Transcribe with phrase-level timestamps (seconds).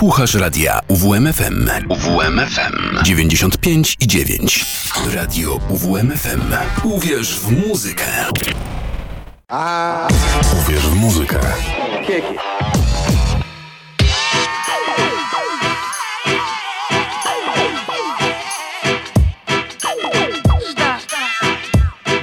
[0.00, 1.70] Słuchasz radia UWMFM.
[1.88, 4.66] UWMFM 95 i 9.
[5.14, 6.40] Radio UWMFM.
[6.84, 8.04] Uwierz w muzykę.
[10.62, 11.38] Uwierz w muzykę.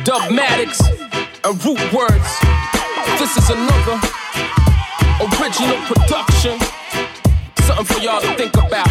[0.06, 0.80] Dubmatics
[1.44, 2.40] and root words.
[3.18, 4.00] This is another
[5.20, 6.60] original production.
[7.68, 8.88] Something for y'all to think about.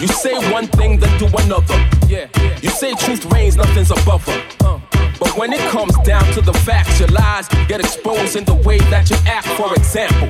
[0.00, 1.74] You say one thing, then do another.
[2.06, 2.28] Yeah.
[2.62, 4.80] You say truth reigns, nothing's above her.
[5.18, 8.78] But when it comes down to the facts, your lies get exposed in the way
[8.94, 9.48] that you act.
[9.48, 10.28] For example,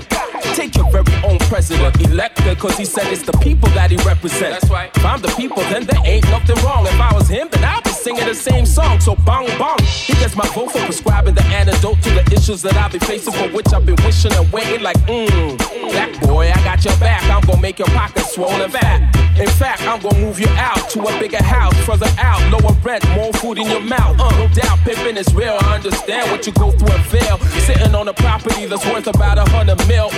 [0.55, 4.61] take your very own president elected, cause he said it's the people that he represents.
[4.61, 4.91] That's right.
[4.97, 6.87] If I'm the people, then there ain't nothing wrong.
[6.87, 8.99] If I was him, then I'd be singing the same song.
[9.01, 9.79] So bong bong.
[9.83, 13.35] He gets my vote for prescribing the antidote to the issues that I've been facing,
[13.35, 14.83] for which I've been wishing and waiting.
[14.83, 15.59] Like, mmm,
[15.93, 17.23] black boy, I got your back.
[17.25, 19.15] I'm gonna make your pockets swollen fat.
[19.39, 23.05] In fact, I'm gonna move you out to a bigger house, further out, lower rent,
[23.15, 24.19] more food in your mouth.
[24.19, 25.57] Uh, no doubt, pimping is real.
[25.61, 27.39] I understand what you go through and fail.
[27.67, 30.09] Sitting on a property that's worth about a hundred mil.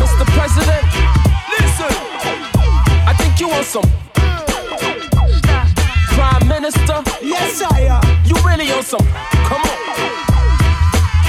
[0.00, 0.24] Mr.
[0.36, 0.84] President,
[1.60, 1.92] listen.
[3.06, 4.13] I think you want some.
[6.14, 8.02] Prime Minister, Yes, I am.
[8.24, 9.06] you really on some.
[9.48, 9.78] Come on.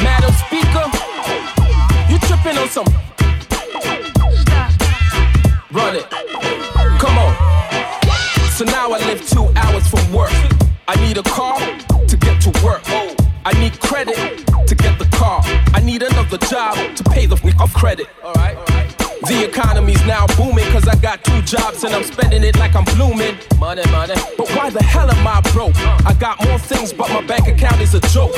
[0.03, 0.86] Madam Speaker,
[2.09, 2.86] you tripping on some.
[5.72, 6.09] Run it.
[7.00, 7.36] Come on.
[8.52, 10.31] So now I live two hours from work.
[10.88, 11.59] I need a car
[12.08, 12.81] to get to work.
[13.45, 14.16] I need credit
[14.67, 15.41] to get the car.
[15.73, 18.08] I need another job to pay the f- of credit.
[19.28, 22.86] The economy's now booming cause I got two jobs and I'm spending it like I'm
[22.95, 23.36] blooming.
[23.59, 24.14] Money, money.
[24.38, 25.76] But why the hell am I broke?
[26.06, 28.36] I got more things, but my bank account is a joke.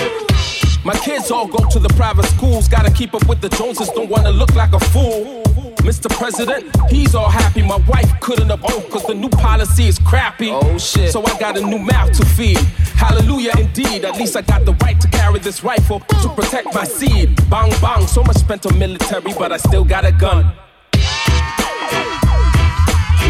[0.85, 4.09] My kids all go to the private schools, gotta keep up with the Joneses, don't
[4.09, 5.43] wanna look like a fool.
[5.88, 6.09] Mr.
[6.09, 7.61] President, he's all happy.
[7.61, 10.52] My wife couldn't have owned cause the new policy is crappy.
[10.52, 11.11] Oh shit.
[11.11, 12.59] So I got a new mouth to feed.
[12.95, 14.05] Hallelujah indeed.
[14.05, 17.36] At least I got the right to carry this rifle to protect my seed.
[17.49, 20.54] Bang bang, so much spent on military, but I still got a gun.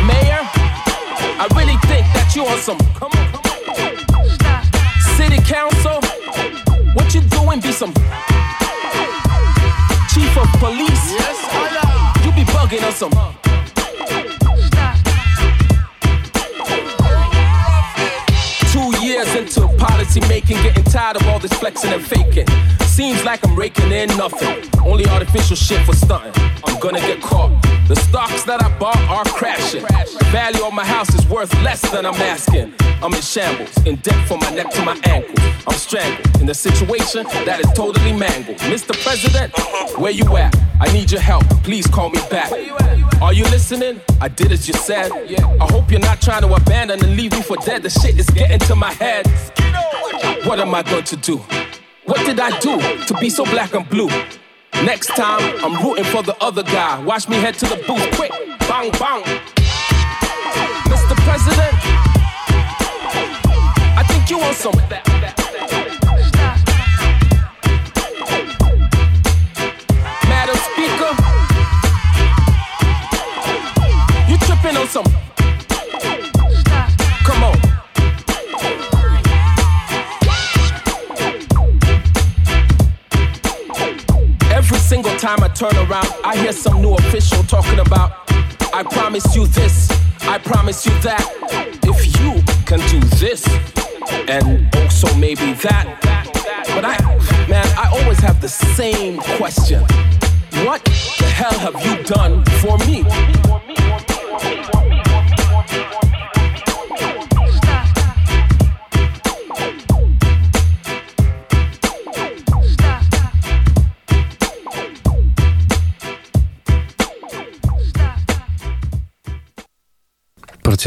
[0.07, 0.41] Mayor,
[1.39, 2.77] I really think that you on some.
[2.95, 3.57] Come on, come on.
[5.17, 5.99] City council,
[6.93, 7.59] what you doing?
[7.59, 7.93] Be some
[10.13, 11.11] chief of police.
[11.13, 13.46] Yes, You be bugging on some.
[19.77, 22.47] Policy making, getting tired of all this flexing and faking.
[22.81, 24.69] Seems like I'm raking in nothing.
[24.83, 26.33] Only artificial shit for stunting.
[26.65, 27.51] I'm gonna get caught.
[27.87, 29.83] The stocks that I bought are crashing.
[29.83, 32.73] The Value of my house is worth less than I'm asking.
[33.01, 35.37] I'm in shambles, in debt from my neck to my ankles.
[35.67, 38.57] I'm strangled in a situation that is totally mangled.
[38.57, 38.93] Mr.
[39.03, 39.53] President,
[39.99, 40.55] where you at?
[40.79, 41.43] I need your help.
[41.63, 42.51] Please call me back.
[43.21, 44.01] Are you listening?
[44.19, 45.11] I did as you said.
[45.11, 47.83] I hope you're not trying to abandon and leave me for dead.
[47.83, 49.27] The shit is getting to my head.
[50.45, 51.37] What am I going to do?
[52.05, 54.09] What did I do to be so black and blue?
[54.83, 57.03] Next time, I'm rooting for the other guy.
[57.03, 58.31] Watch me head to the booth quick.
[58.59, 59.23] Bang, bang.
[60.87, 61.15] Mr.
[61.25, 61.76] President,
[64.29, 65.06] you want some.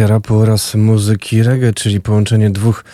[0.00, 2.84] Porcja rapu oraz muzyki reggae, czyli połączenie dwóch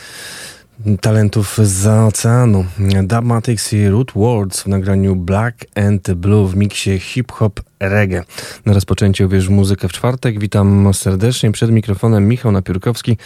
[1.00, 2.64] talentów z oceanu.
[3.03, 8.25] Dubmatics i Root Words w nagraniu Black and Blue w miksie hip-hop reggae.
[8.67, 10.38] Na rozpoczęcie uwierz muzykę w czwartek.
[10.38, 11.53] Witam serdecznie.
[11.53, 13.17] Przed mikrofonem Michał Napiórkowski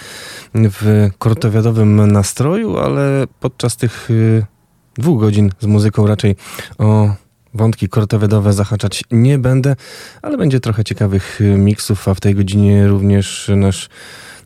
[0.55, 4.47] w kortowiadowym nastroju, ale podczas tych y,
[4.95, 6.37] dwóch godzin z muzyką raczej
[6.79, 7.15] o
[7.55, 9.77] wątki kortowiadowe zahaczać nie będę,
[10.23, 13.89] ale będzie trochę ciekawych y, miksów, a w tej godzinie również nasz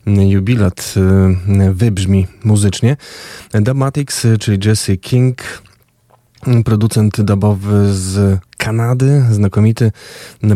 [0.05, 0.93] jubilat
[1.57, 2.97] y, wybrzmi muzycznie.
[3.53, 5.43] Dubmatics, czyli Jesse King
[6.65, 9.91] producent dubowy z Kanady, znakomity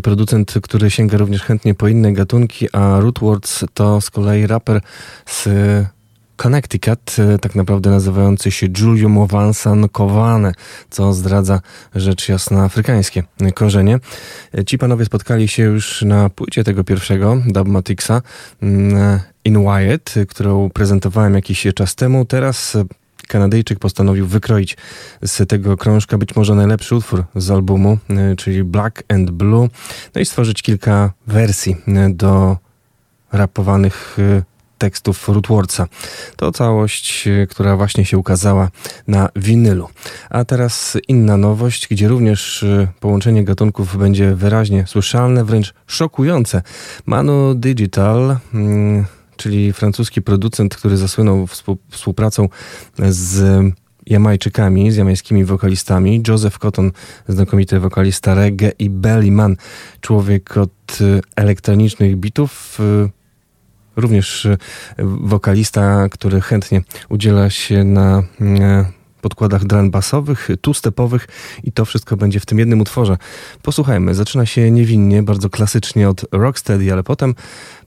[0.04, 4.82] producent, który sięga również chętnie po inne gatunki, a Rootwords to z kolei raper
[5.26, 5.48] z
[6.42, 9.86] Connecticut, tak naprawdę nazywający się Giulio Movansan
[10.90, 11.62] co zdradza
[11.96, 13.24] rzecz jasna afrykańskie
[13.56, 14.00] korzenie.
[14.66, 18.22] Ci panowie spotkali się już na płycie tego pierwszego Dubmaticsa
[18.62, 22.26] mm, In Wyatt, którą prezentowałem jakiś czas temu.
[22.26, 22.78] Teraz
[23.28, 24.78] Kanadyjczyk postanowił wykroić
[25.22, 27.98] z tego krążka być może najlepszy utwór z albumu,
[28.38, 29.70] czyli Black and Blue,
[30.16, 31.76] no i stworzyć kilka wersji
[32.10, 32.58] do
[33.32, 34.18] rapowanych
[34.80, 35.88] tekstów Rootwordsa.
[36.36, 38.70] To całość, która właśnie się ukazała
[39.08, 39.90] na winylu.
[40.30, 42.66] A teraz inna nowość, gdzie również
[43.00, 46.62] połączenie gatunków będzie wyraźnie słyszalne, wręcz szokujące.
[47.06, 49.06] Manu Digital mm,
[49.38, 51.48] czyli francuski producent, który zasłynął
[51.92, 52.50] współpracą
[53.00, 53.62] z
[54.06, 56.24] Jamajczykami, z jamańskimi wokalistami.
[56.28, 56.92] Joseph Cotton,
[57.28, 59.56] znakomity wokalista reggae i Belly Man,
[60.02, 62.80] człowiek od y, elektronicznych bitów,
[63.96, 64.58] również y,
[65.00, 68.24] wokalista, który chętnie udziela się na
[69.22, 71.28] podkładach drum basowych, two-stepowych
[71.64, 73.18] i to wszystko będzie w tym jednym utworze.
[73.62, 77.36] Posłuchajmy, zaczyna się niewinnie, bardzo klasycznie od Rocksteady, ale potem,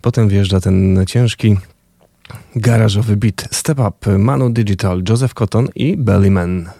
[0.01, 1.57] potem wjeżdża ten ciężki
[2.57, 3.49] garażowy beat.
[3.51, 6.71] Step Up, Manu Digital, Joseph Cotton i Bellyman.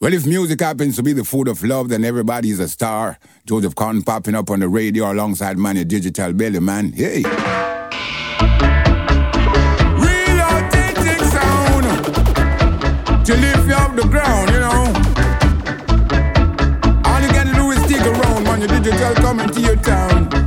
[0.00, 3.16] Well, if music happens to be the food of love, then everybody's a star.
[3.46, 6.92] Joseph Cotton popping up on the radio alongside Manu Digital Belly Man.
[6.92, 7.22] Hey!
[14.06, 14.92] You know.
[17.04, 20.45] All you gotta do is stick around when your digital coming to your town.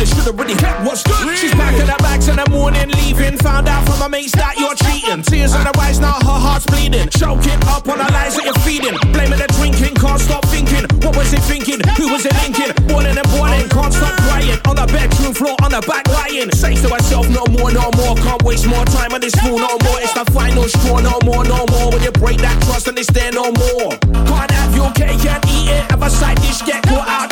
[0.00, 1.36] Really kept what's good.
[1.36, 3.36] She's packing her bags in the morning, leaving.
[3.44, 5.20] Found out from her mates that you're cheating.
[5.20, 7.12] Tears in her eyes, now her heart's bleeding.
[7.12, 8.96] Choking up on the lies that you're feeding.
[9.12, 10.88] Blaming the drinking, can't stop thinking.
[11.04, 11.84] What was it thinking?
[12.00, 12.72] Who was it linking?
[12.88, 14.56] Boiling and boiling, can't stop crying.
[14.64, 16.48] On the bedroom floor, on the back lying.
[16.56, 18.16] Say to myself, no more, no more.
[18.16, 20.00] Can't waste more time on this fool, no more.
[20.00, 21.92] It's the final straw, no more, no more.
[21.92, 23.92] When you break that trust and it's there no more.
[24.24, 25.84] Can't have your cake and eat it.
[25.92, 27.29] Have a side dish, get caught out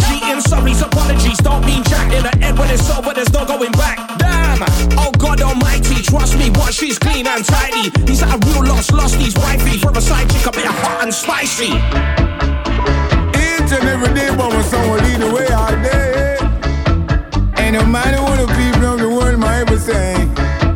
[0.48, 3.98] Sorry's apologies, don't mean jack in the end, when it's over, there's no going back.
[4.18, 4.62] Damn,
[4.96, 7.92] oh God Almighty, trust me, what she's clean and tidy.
[8.08, 11.04] He's at a real loss, lost his wifey from a side chick, a bit hot
[11.04, 11.76] and spicy.
[13.36, 16.38] Each and every day, but when someone lead the way all day.
[17.60, 20.14] And no matter what the people of the world might ever say,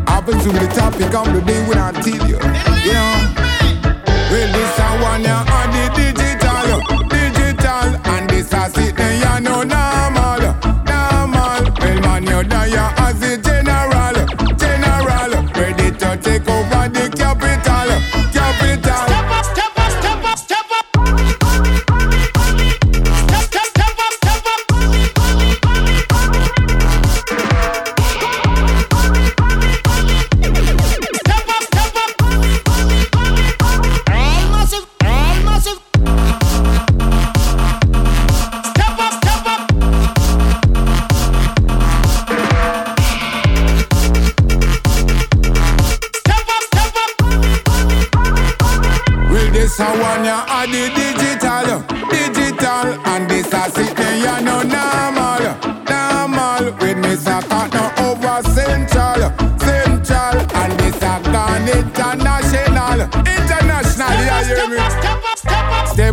[0.07, 1.93] happens to the topic of the day when I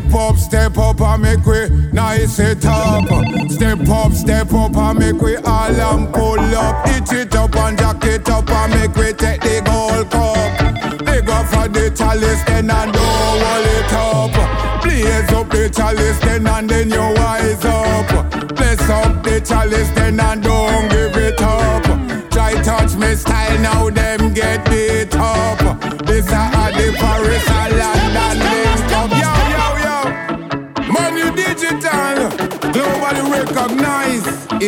[0.09, 3.05] Step up, step up and make we nice it up.
[3.51, 6.87] Step up, step up and make we all and pull up.
[6.87, 11.05] Itch it up and jack it up and make we take the gold cup.
[11.05, 14.81] They go for the chalice then and don't hold it up.
[14.81, 18.55] Blaze up the chalice then and then you wise up.
[18.55, 20.43] Bless up the chalice then and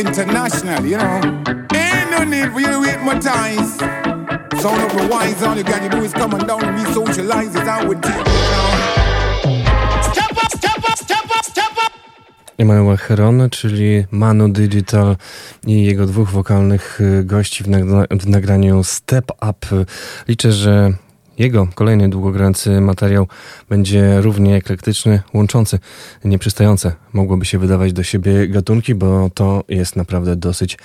[0.01, 1.22] International, you know.
[1.75, 3.77] Ain't no need for you to hypnotize.
[4.62, 6.86] Sound of the wise, all you gotta do is come on down and we
[7.91, 8.91] it now.
[10.12, 10.38] Step
[12.98, 15.15] Heron, czyli Manu Digital
[15.67, 19.86] i jego dwóch wokalnych y, gości w, nagra w nagraniu Step Up.
[20.27, 20.93] Liczę, że
[21.38, 23.28] jego kolejny długogrający materiał
[23.70, 25.80] będzie równie eklektyczny, łączący
[26.26, 30.78] nieprzystające, mogłoby się wydawać do siebie gatunki, bo to jest naprawdę dosyć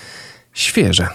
[0.53, 1.09] świeże.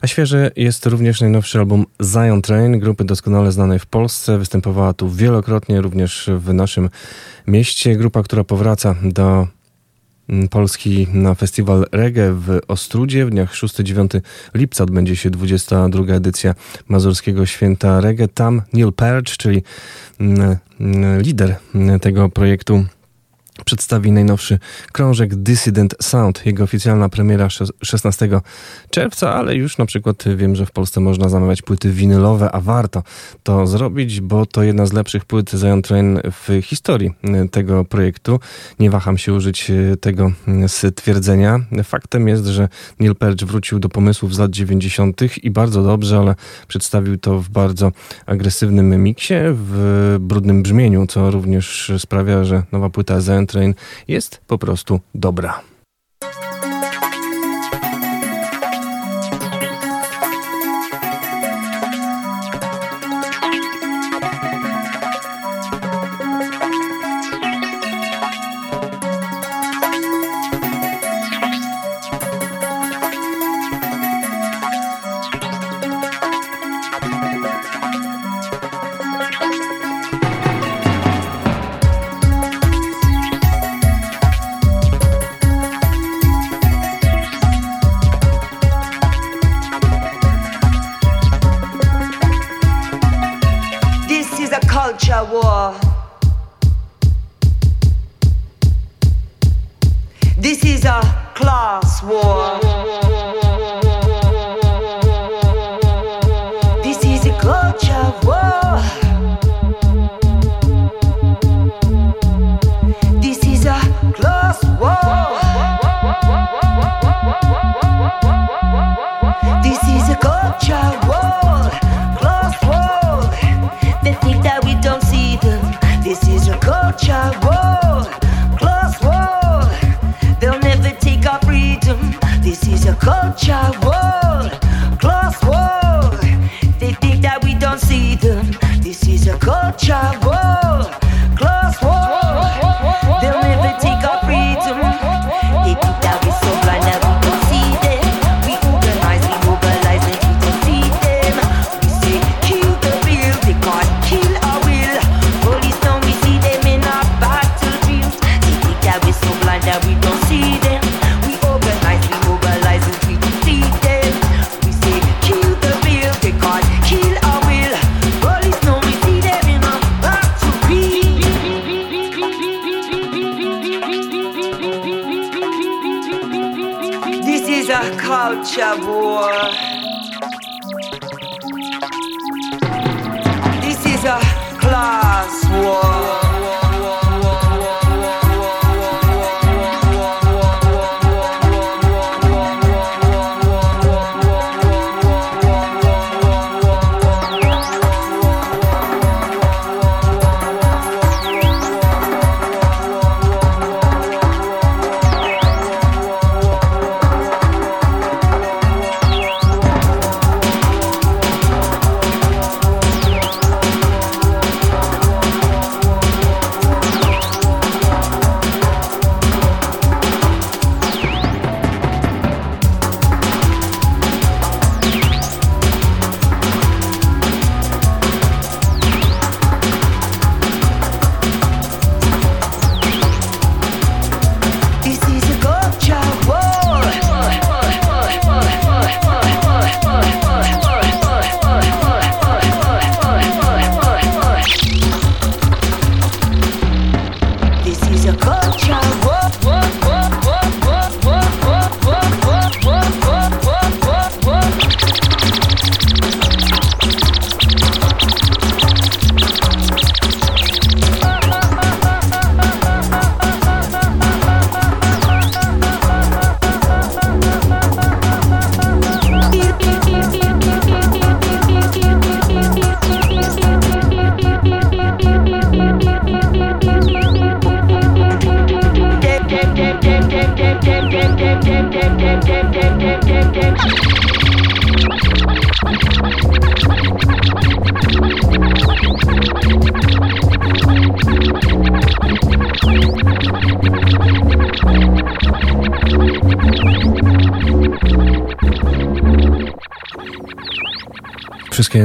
[0.00, 4.38] A świeże jest również najnowszy album Zion Train, grupy doskonale znanej w Polsce.
[4.38, 6.90] Występowała tu wielokrotnie, również w naszym
[7.46, 7.96] mieście.
[7.96, 9.46] Grupa, która powraca do
[10.50, 13.26] Polski na festiwal Reggae w Ostrudzie.
[13.26, 14.20] W dniach 6-9
[14.54, 16.54] lipca odbędzie się 22 edycja
[16.88, 18.28] Mazurskiego Święta Reggae.
[18.28, 19.62] Tam Neil Perch, czyli
[20.20, 21.56] mm, mm, lider
[22.02, 22.84] tego projektu
[23.64, 24.58] przedstawi najnowszy
[24.92, 26.46] krążek Dissident Sound.
[26.46, 27.48] Jego oficjalna premiera
[27.82, 28.28] 16
[28.90, 33.02] czerwca, ale już na przykład wiem, że w Polsce można zamawiać płyty winylowe, a warto
[33.42, 37.10] to zrobić, bo to jedna z lepszych płyt Zion Train w historii
[37.50, 38.40] tego projektu.
[38.78, 40.32] Nie waham się użyć tego
[40.66, 41.60] stwierdzenia.
[41.84, 42.68] Faktem jest, że
[43.00, 45.20] Neil Peart wrócił do pomysłów z lat 90.
[45.42, 46.34] i bardzo dobrze, ale
[46.68, 47.92] przedstawił to w bardzo
[48.26, 53.74] agresywnym miksie, w brudnym brzmieniu, co również sprawia, że nowa płyta Zion Train
[54.08, 55.60] jest po prostu dobra.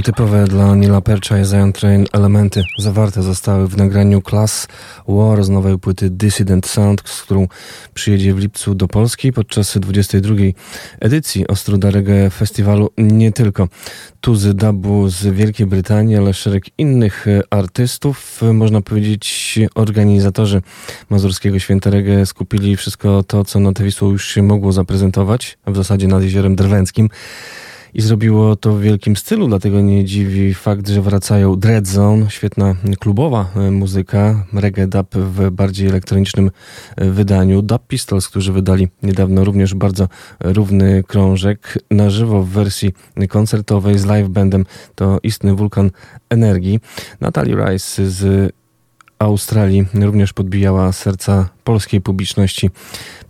[0.04, 4.68] Wszystkie typowe dla Nila Percha i Zion Train elementy zawarte zostały w nagraniu Class
[5.08, 7.48] War z nowej płyty Dissident Sound, z którą
[7.94, 10.36] przyjedzie w lipcu do Polski podczas 22.
[11.00, 12.90] edycji Ostruda Reggae Festiwalu.
[12.98, 13.68] Nie tylko
[14.22, 18.42] tuzy dubu z Wielkiej Brytanii, ale szereg innych artystów.
[18.54, 20.62] Można powiedzieć, organizatorzy
[21.10, 25.76] Mazurskiego Święta Reggae skupili wszystko to, co na tę Wisłą już się mogło zaprezentować, w
[25.76, 27.10] zasadzie nad Jeziorem Drwęckim
[27.94, 32.76] i zrobiło to w wielkim stylu, dlatego nie dziwi fakt, że wracają Dread Zone, świetna
[33.00, 36.52] klubowa e, muzyka, reggae dub w bardziej elektronicznym
[36.96, 40.08] e, wydaniu, Dub Pistols, którzy wydali niedawno również bardzo
[40.40, 42.94] równy krążek na żywo w wersji
[43.30, 45.92] koncertowej z live bandem, to istny wulkan
[46.30, 46.80] energii.
[47.22, 48.54] Natalie Rice z
[49.20, 52.70] Australii również podbijała serca polskiej publiczności.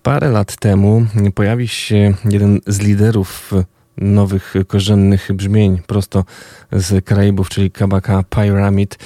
[0.03, 1.05] Parę lat temu
[1.35, 3.53] pojawi się jeden z liderów
[3.97, 6.25] nowych, korzennych brzmień prosto
[6.71, 8.97] z Karaibów, czyli Kabaka Pyramid.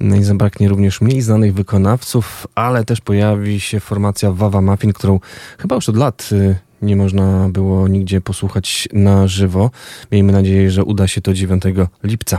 [0.00, 5.20] No i zabraknie również mniej znanych wykonawców, ale też pojawi się formacja Wawa Muffin, którą
[5.58, 9.70] chyba już od lat y, nie można było nigdzie posłuchać na żywo.
[10.12, 11.62] Miejmy nadzieję, że uda się to 9
[12.02, 12.38] lipca.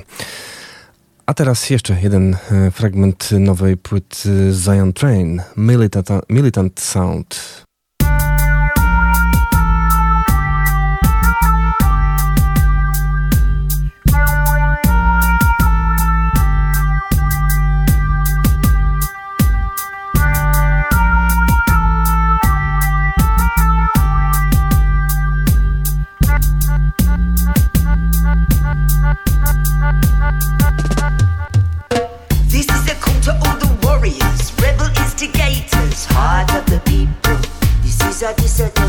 [1.26, 2.34] A teraz jeszcze jeden
[2.68, 5.42] y, fragment nowej płyty Zion Train,
[6.30, 7.64] Militant Sound.
[38.24, 38.83] A dissident sound.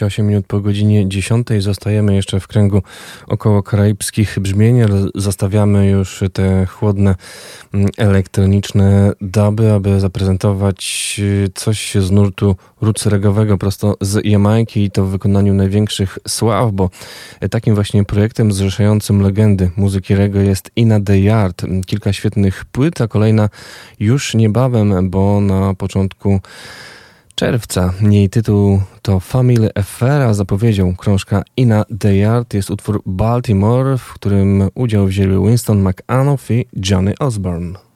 [0.00, 1.48] 28 minut po godzinie 10.
[1.58, 2.82] Zostajemy jeszcze w kręgu
[3.26, 4.80] około karaibskich brzmień.
[5.14, 7.14] Zostawiamy już te chłodne
[7.74, 14.90] mm, elektroniczne duby, aby zaprezentować y, coś z nurtu roots regowego prosto z Jamajki i
[14.90, 16.90] to w wykonaniu największych sław, bo
[17.50, 21.62] takim właśnie projektem zrzeszającym legendy muzyki reggae jest Ina the Yard.
[21.86, 23.48] Kilka świetnych płyt, a kolejna
[24.00, 26.40] już niebawem, bo na początku
[27.40, 27.92] czerwca.
[28.10, 34.68] Jej tytuł to Family Affair, zapowiedzią krążka Ina the Yard jest utwór Baltimore, w którym
[34.74, 37.89] udział wzięli Winston McAnuff i Johnny Osborne.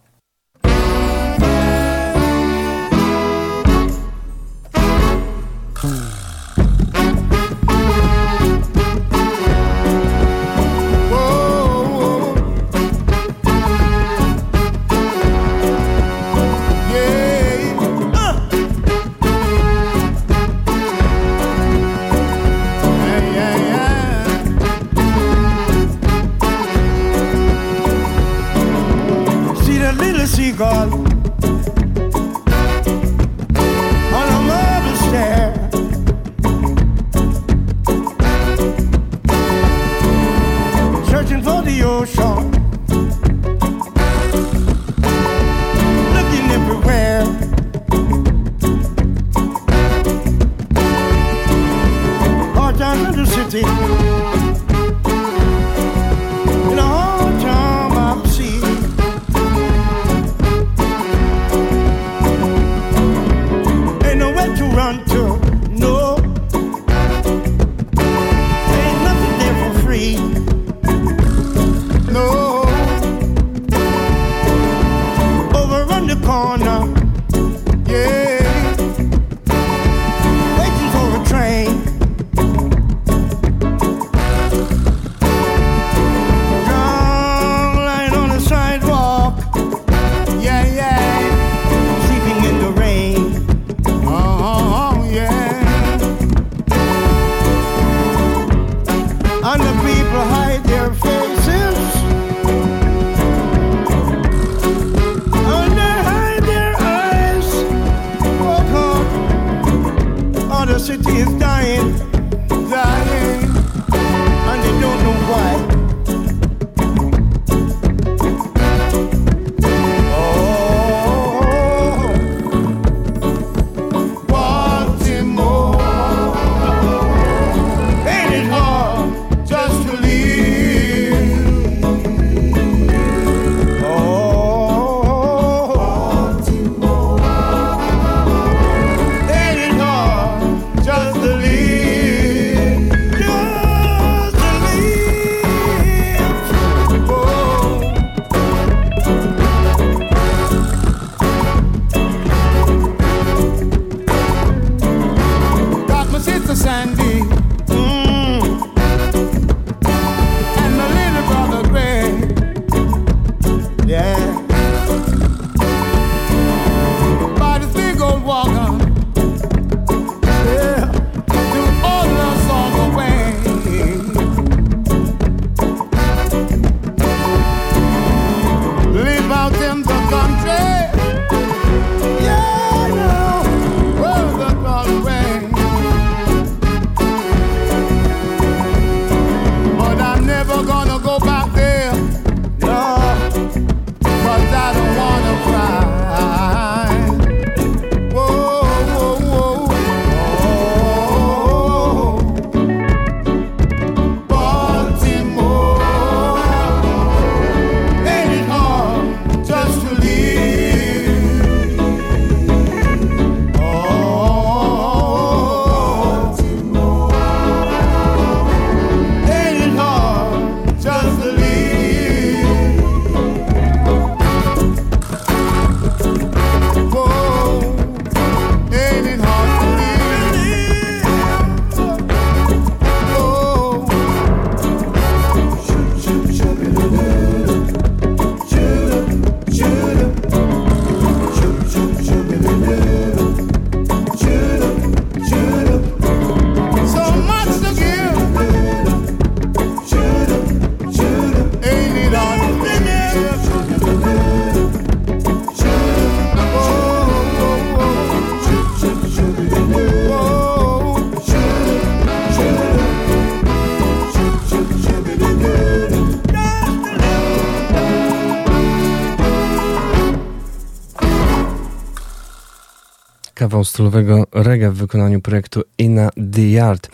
[273.54, 276.88] Kawał stylowego reggae w wykonaniu projektu Inna the Yard.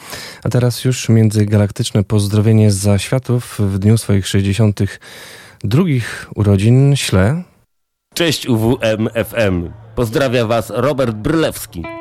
[0.44, 5.83] A teraz już międzygalaktyczne pozdrowienie za światów w dniu swoich 62
[6.35, 7.42] urodzin śle.
[8.14, 9.70] Cześć UWM FM.
[9.94, 11.99] Pozdrawia Was Robert Brylewski.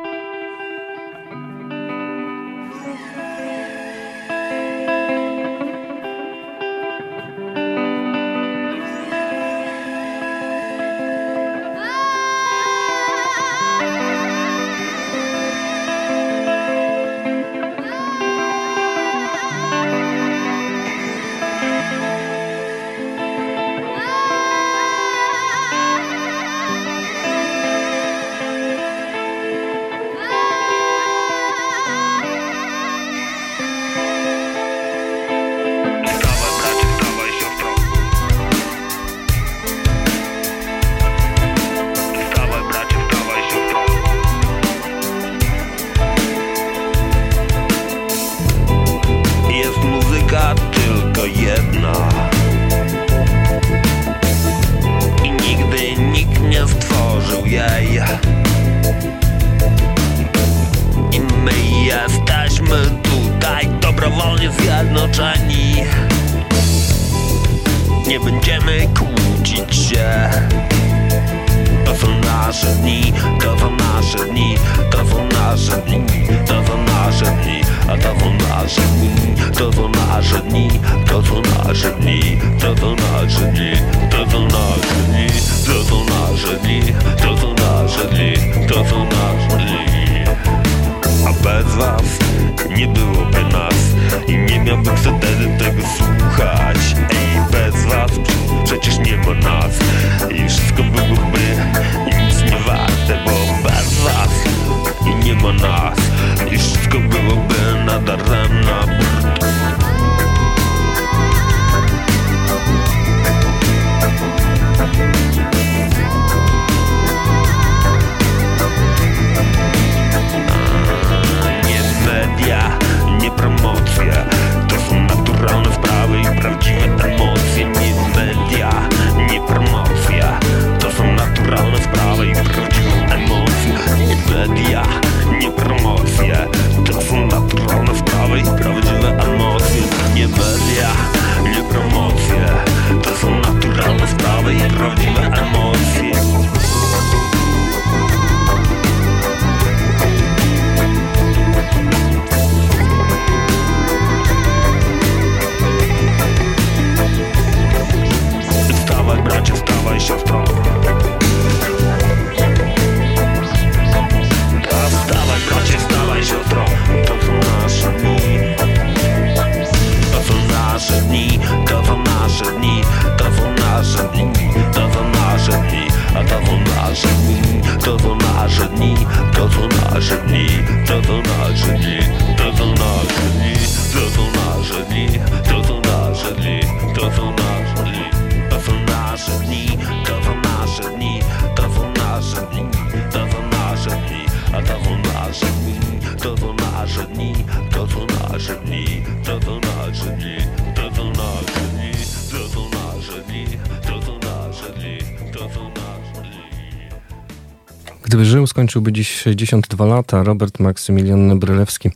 [208.47, 210.23] Skończyłby dziś 62 lata.
[210.23, 211.89] Robert Maksymilian Brylewski,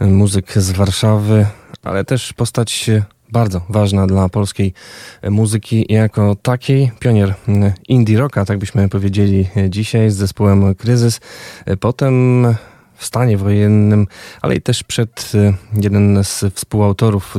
[0.00, 1.46] muzyk z Warszawy,
[1.82, 2.90] ale też postać
[3.32, 4.74] bardzo ważna dla polskiej
[5.30, 6.90] muzyki jako takiej.
[6.98, 7.34] Pionier
[7.88, 11.20] indie rocka, tak byśmy powiedzieli dzisiaj, z zespołem Kryzys.
[11.80, 12.46] Potem
[12.94, 14.06] w stanie wojennym,
[14.42, 15.32] ale i też przed
[15.82, 17.34] jeden z współautorów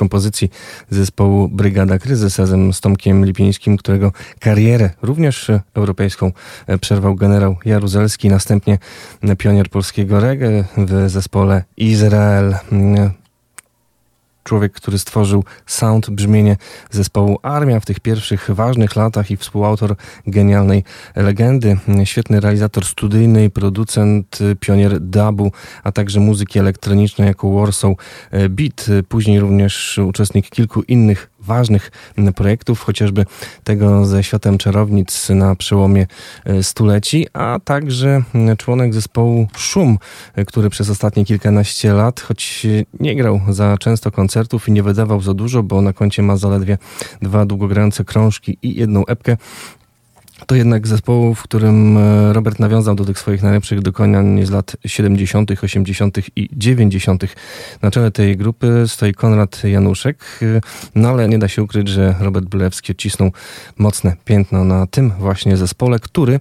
[0.00, 0.50] kompozycji
[0.90, 6.32] zespołu Brygada Kryzys razem z Tomkiem Lipińskim, którego karierę również europejską
[6.66, 8.78] e, przerwał generał Jaruzelski, następnie
[9.38, 12.54] pionier polskiego reggae w zespole Izrael
[14.50, 16.56] człowiek, który stworzył sound, brzmienie
[16.90, 20.84] zespołu Armia w tych pierwszych ważnych latach i współautor genialnej
[21.16, 25.52] legendy, świetny realizator studyjny, producent, pionier dubu,
[25.84, 27.94] a także muzyki elektronicznej jako Warsaw
[28.50, 31.90] Beat, później również uczestnik kilku innych ważnych
[32.36, 33.26] projektów, chociażby
[33.64, 36.06] tego ze światem czarownic na przełomie
[36.44, 38.22] e, stuleci, a także
[38.58, 39.98] członek zespołu Szum,
[40.34, 42.66] e, który przez ostatnie kilkanaście lat, choć
[43.00, 46.78] nie grał za często koncertów i nie wydawał za dużo, bo na koncie ma zaledwie
[47.22, 49.36] dwa długogrające krążki i jedną epkę,
[50.50, 54.76] to jednak zespołu, w którym e, Robert nawiązał do tych swoich najlepszych dokonań z lat
[54.86, 56.18] 70., 80.
[56.36, 57.24] i 90.
[57.82, 60.60] Na czele tej grupy stoi Konrad Januszek, e,
[60.94, 63.32] no ale nie da się ukryć, że Robert Brylewski odcisnął
[63.78, 66.40] mocne piętno na tym właśnie zespole, który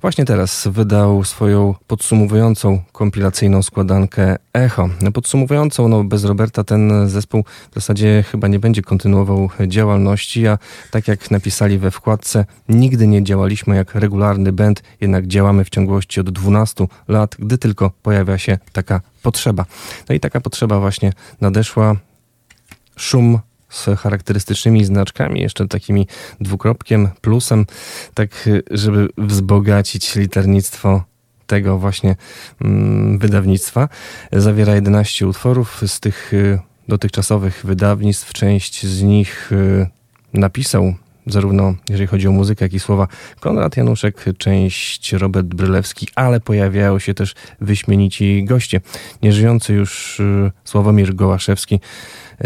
[0.00, 4.88] Właśnie teraz wydał swoją podsumowującą kompilacyjną składankę Echo.
[5.14, 10.58] Podsumowującą, no bez Roberta ten zespół w zasadzie chyba nie będzie kontynuował działalności, a
[10.90, 16.20] tak jak napisali we wkładce, nigdy nie działaliśmy jak regularny band, jednak działamy w ciągłości
[16.20, 19.64] od 12 lat, gdy tylko pojawia się taka potrzeba.
[20.08, 21.96] No i taka potrzeba właśnie nadeszła.
[22.96, 26.06] Szum z charakterystycznymi znaczkami, jeszcze takimi
[26.40, 27.66] dwukropkiem, plusem,
[28.14, 31.04] tak żeby wzbogacić liternictwo
[31.48, 32.16] tego właśnie
[32.60, 33.88] mm, wydawnictwa.
[34.32, 38.32] Zawiera 11 utworów z tych y, dotychczasowych wydawnictw.
[38.32, 39.86] Część z nich y,
[40.32, 40.94] napisał
[41.26, 43.08] zarówno jeżeli chodzi o muzykę, jak i słowa
[43.40, 48.80] Konrad Januszek, część Robert Brylewski, ale pojawiają się też wyśmienici goście.
[49.22, 51.80] Nieżyjący już y, Sławomir Gołaszewski,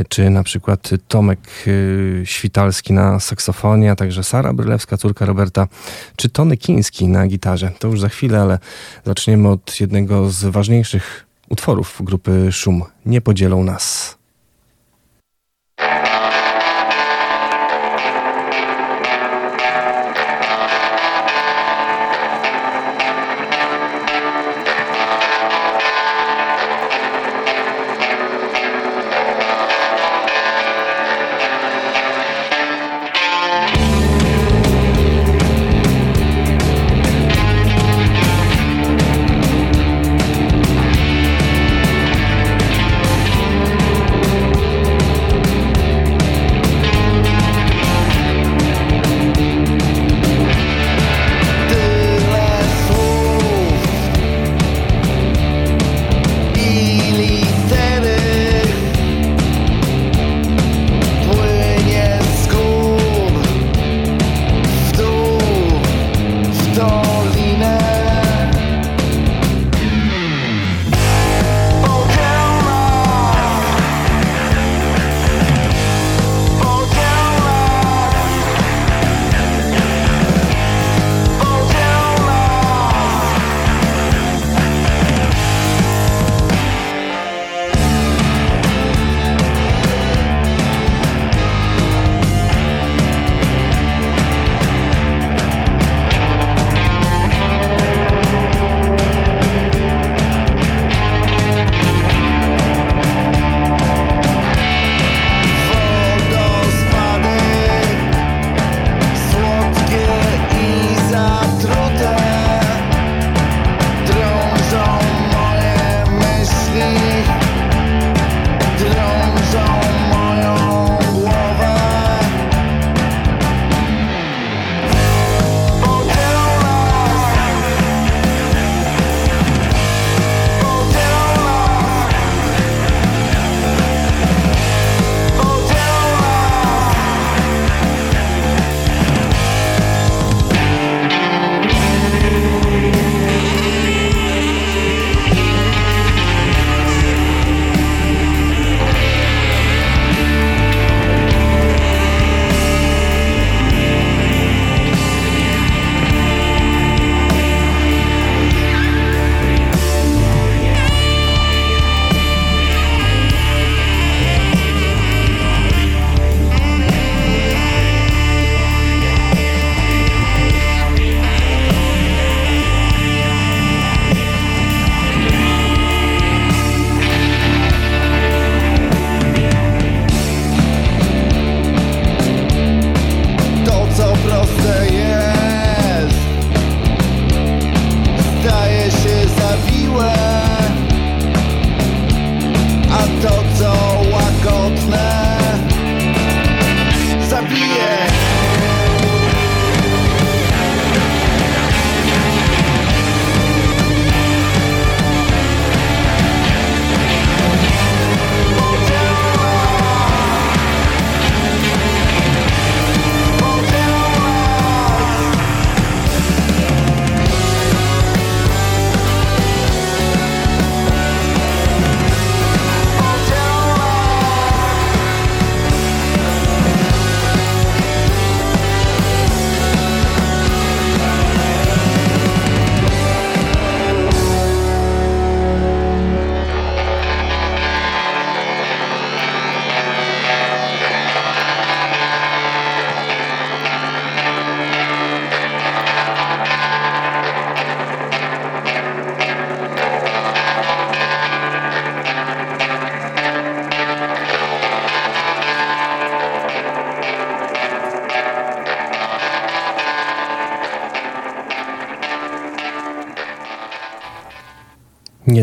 [0.08, 5.68] czy na przykład Tomek y, Świtalski na saksofonie, a także Sara Brylewska, córka Roberta,
[6.16, 7.70] czy Tony Kiński na gitarze.
[7.78, 8.58] To już za chwilę, ale
[9.04, 12.82] zaczniemy od jednego z ważniejszych utworów grupy Szum.
[13.06, 14.21] Nie podzielą nas.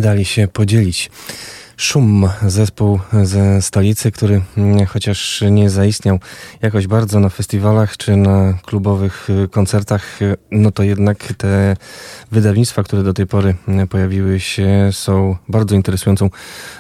[0.10, 1.10] Dali się podzielić.
[1.82, 6.20] Szum, zespół ze stolicy, który mm, chociaż nie zaistniał
[6.62, 11.76] jakoś bardzo na festiwalach czy na klubowych y, koncertach, y, no to jednak te
[12.32, 16.30] wydawnictwa, które do tej pory y, pojawiły się, są bardzo interesującą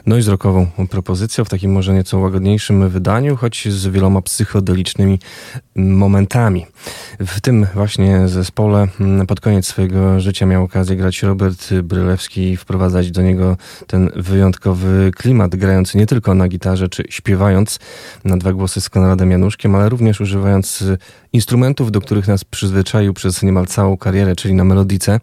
[0.05, 5.19] noise rockową propozycją w takim może nieco łagodniejszym wydaniu, choć z wieloma psychodelicznymi
[5.75, 6.65] momentami.
[7.19, 12.57] W tym właśnie zespole mm, pod koniec swojego życia miał okazję grać Robert Brylewski i
[12.57, 17.79] wprowadzać do niego ten wyjątkowy klimat, grając nie tylko na gitarze czy śpiewając
[18.23, 20.83] na dwa głosy z Konradem Januszkiem, ale również używając
[21.33, 25.19] instrumentów, do których nas przyzwyczaił przez niemal całą karierę, czyli na melodice,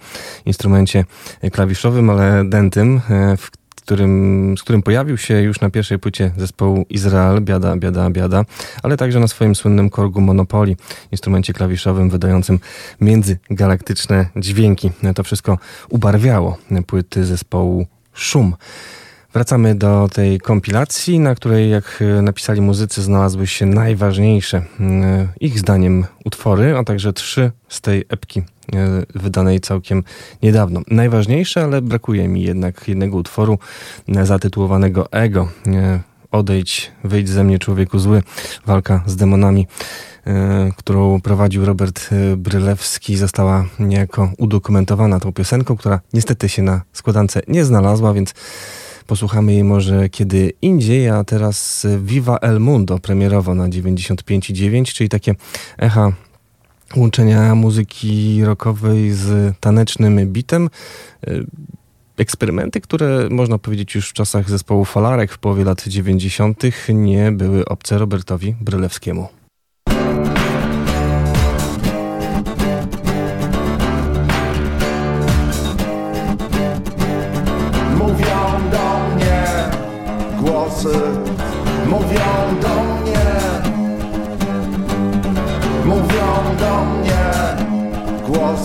[0.47, 1.05] instrumencie
[1.53, 3.01] klawiszowym, ale dentym,
[3.39, 3.51] w
[3.87, 8.45] którym, z którym pojawił się już na pierwszej płycie zespołu Izrael, biada, biada, biada,
[8.83, 10.77] ale także na swoim słynnym korgu Monopoly,
[11.13, 12.59] instrumencie klawiszowym wydającym
[13.01, 14.91] międzygalaktyczne dźwięki.
[15.15, 15.59] To wszystko
[15.91, 18.55] ubarwiało płyty zespołu Szum.
[19.37, 26.07] Wracamy do tej kompilacji, na której, jak napisali muzycy, znalazły się najważniejsze mm, ich zdaniem
[26.25, 28.45] utwory, a także trzy z tej epki e,
[29.15, 30.05] wydanej całkiem
[30.43, 30.81] niedawno.
[30.91, 33.59] Najważniejsze, ale brakuje mi jednak jednego utworu
[34.09, 35.49] e, zatytułowanego Ego.
[35.67, 38.23] E, odejdź, wyjdź ze mnie człowieku zły.
[38.67, 39.67] Walka z demonami
[40.77, 47.65] którą prowadził Robert Brylewski, została niejako udokumentowana tą piosenką, która niestety się na składance nie
[47.65, 48.35] znalazła, więc
[49.07, 55.35] Posłuchamy jej może kiedy indziej, a teraz Viva El Mundo premierowo na 95,9, czyli takie
[55.79, 56.13] echa
[56.97, 60.71] łączenia muzyki rockowej z tanecznym bitem.
[62.17, 66.63] Eksperymenty, które można powiedzieć już w czasach zespołu Falarek w połowie lat 90.
[66.89, 69.29] nie były obce Robertowi Brylewskiemu.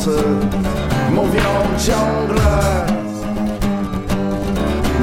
[0.06, 0.24] Głosy
[1.12, 1.42] Mówią
[1.86, 2.86] ciągle.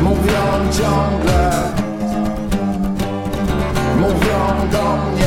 [0.02, 1.52] Mówią ciągle.
[3.96, 5.18] Mówią do mnie.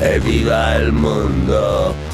[0.00, 2.07] E viva el mundo.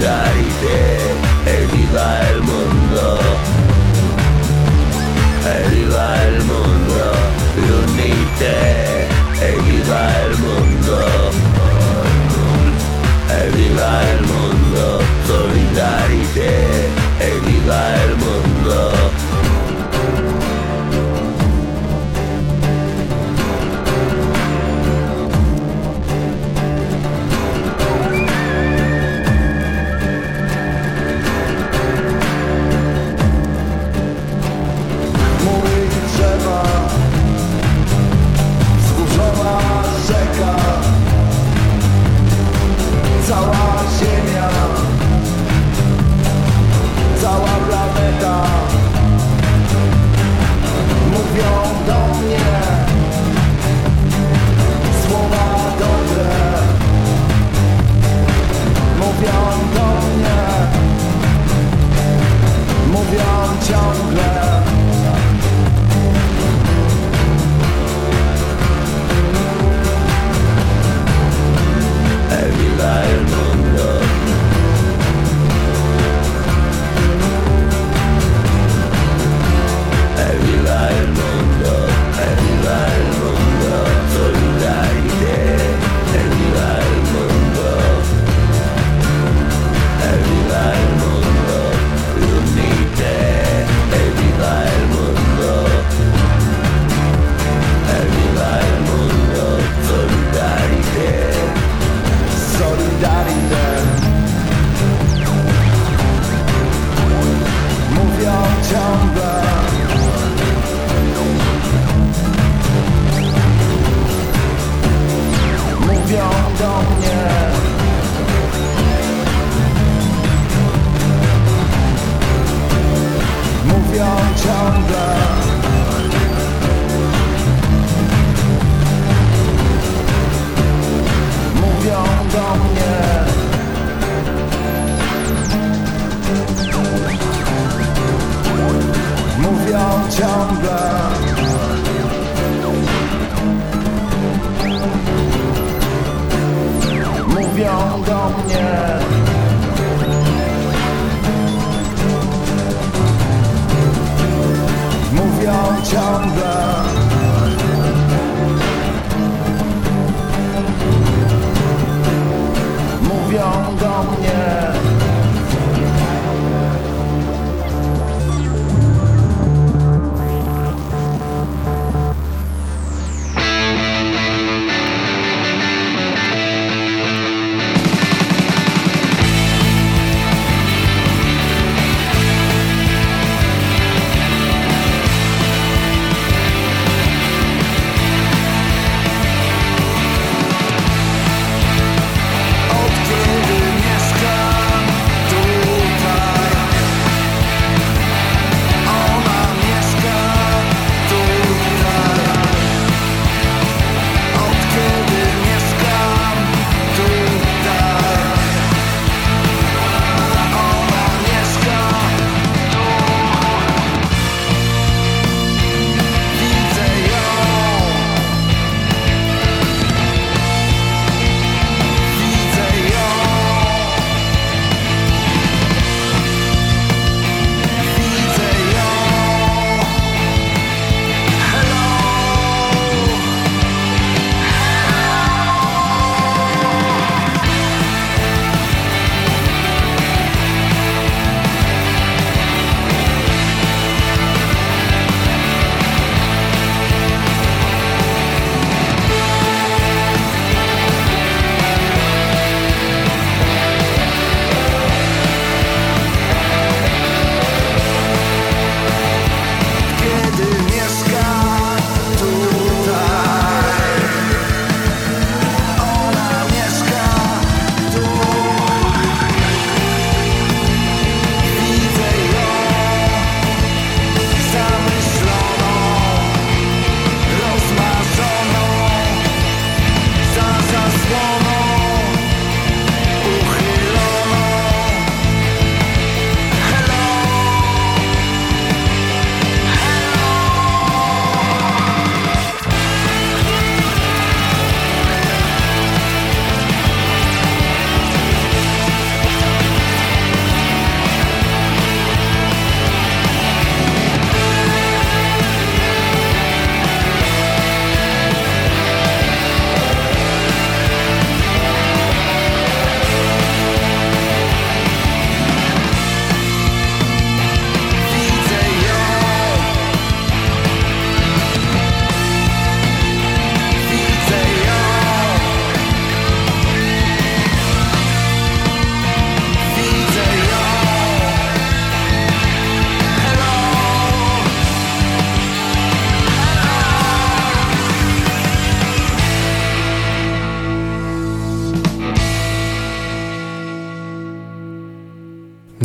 [0.00, 0.78] carità
[1.44, 3.18] e viva il mondo.
[5.44, 7.02] E viva il mondo
[7.54, 9.08] riunite
[9.40, 10.98] e viva il mondo.
[13.28, 16.50] E viva il mondo solidarietà
[17.18, 18.39] e viva il mondo.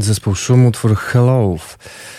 [0.05, 1.55] Zespół Szum, utwór Hello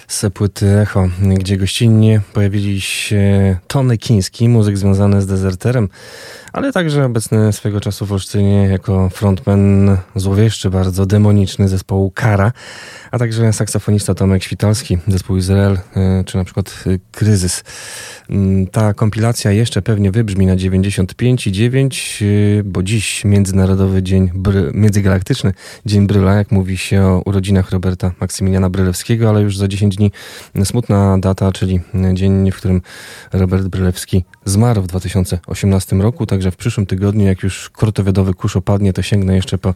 [0.08, 5.88] z płyty Echo, gdzie gościnnie pojawili się Tony Kiński, muzyk związany z Dezerterem,
[6.56, 12.52] ale także obecny swego czasu w Olsztynie jako frontman złowieszczy, bardzo demoniczny zespołu Kara,
[13.10, 17.64] a także saksofonista Tomek Świtalski, zespół Izrael, e, czy na przykład e, Kryzys.
[18.30, 25.52] Mm, ta kompilacja jeszcze pewnie wybrzmi na 95,9, e, bo dziś Międzynarodowy Dzień, Bry, Międzygalaktyczny
[25.86, 30.12] Dzień Bryla, jak mówi się o urodzinach Roberta Maksymiliana Brylewskiego, ale już za 10 dni
[30.64, 31.80] smutna data, czyli
[32.14, 32.82] dzień, w którym
[33.32, 38.92] Robert Brylewski zmarł w 2018 roku, także w przyszłym tygodniu, jak już kurtowiadowy kurz opadnie,
[38.92, 39.74] to sięgnę jeszcze po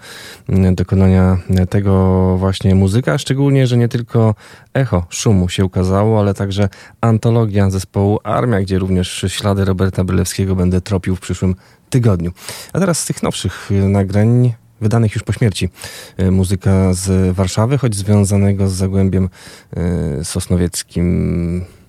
[0.48, 1.38] mm, dokonania
[1.70, 4.34] tego właśnie muzyka, szczególnie, że nie tylko
[4.74, 6.68] echo szumu się ukazało, ale także
[7.00, 11.54] antologia zespołu Armia, gdzie również ślady Roberta Brylewskiego będę tropił w przyszłym
[11.90, 12.30] tygodniu.
[12.72, 15.68] A teraz z tych nowszych nagrań wydanych już po śmierci.
[16.16, 19.28] E, muzyka z Warszawy, choć związanego z Zagłębiem
[19.76, 21.79] e, Sosnowieckim.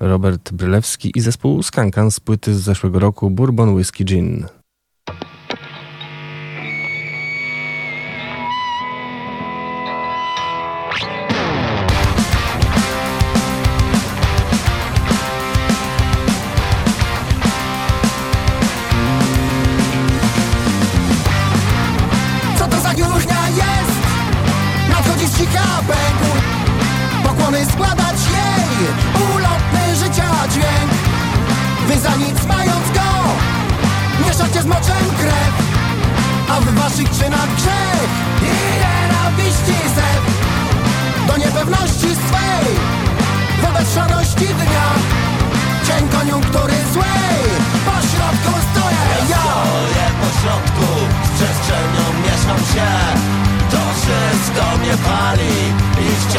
[0.00, 4.46] Robert Brylewski i zespół Skankan z płyty z zeszłego roku Bourbon Whiskey Gin.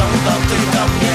[0.00, 1.09] ciągnął tych do mnie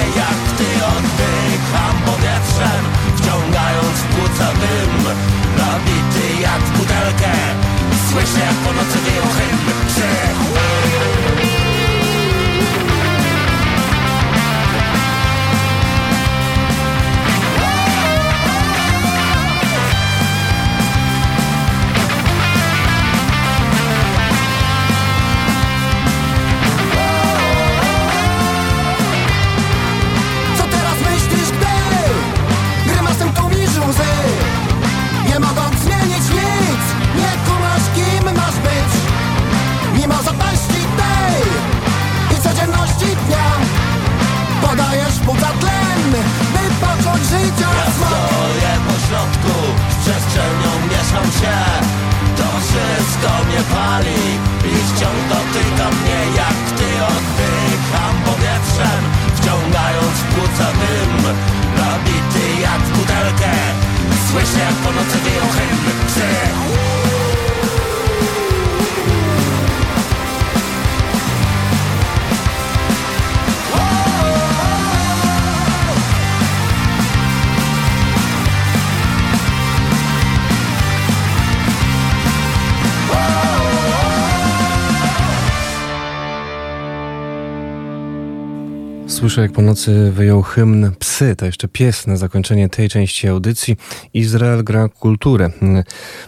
[89.35, 91.35] Słyszę, jak po nocy wyjął hymn Psy.
[91.35, 93.77] To jeszcze pies na zakończenie tej części audycji.
[94.13, 95.49] Izrael gra kulturę.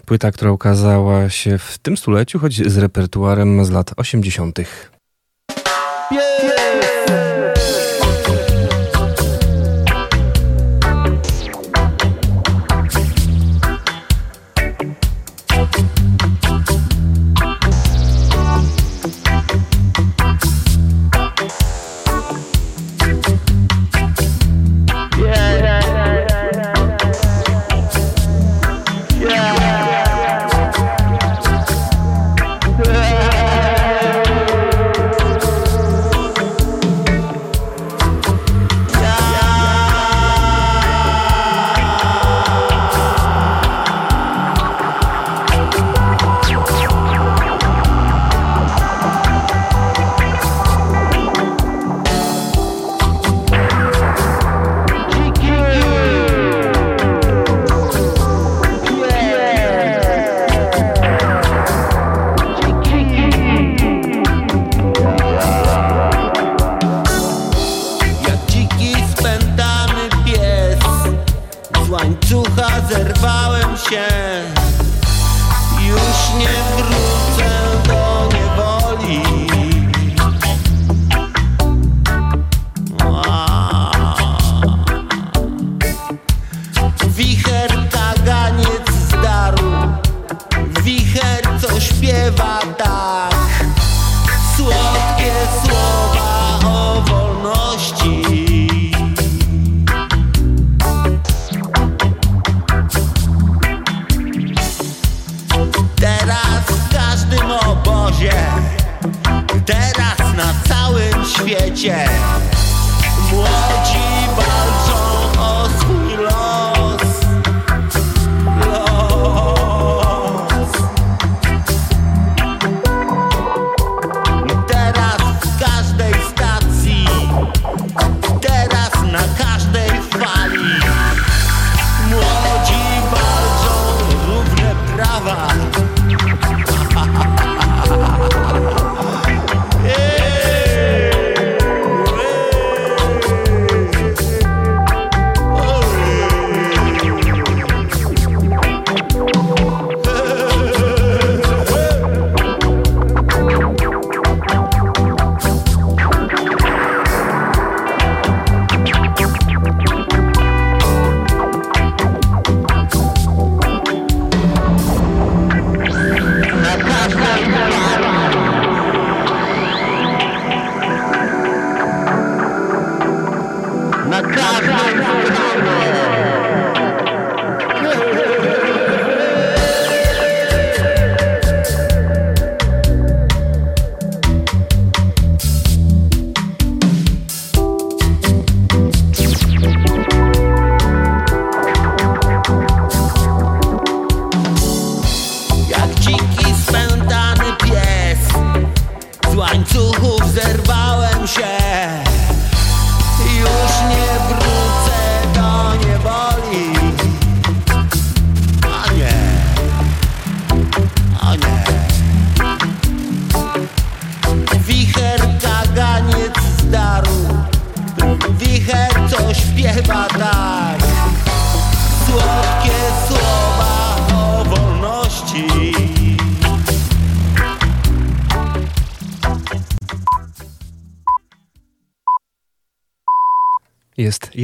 [0.05, 4.60] Płyta, która ukazała się w tym stuleciu, choć z repertuarem z lat 80.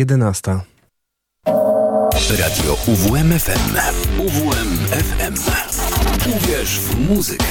[0.03, 0.59] 11.
[2.39, 3.77] Radio UWMFM.
[4.19, 5.33] UWMFM.
[6.37, 7.45] Uwierz w muzykę.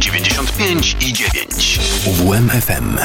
[0.00, 1.80] 95 i 9.
[2.06, 2.98] UWMFM.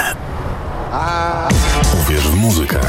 [2.01, 2.79] Uwierz w muzykę.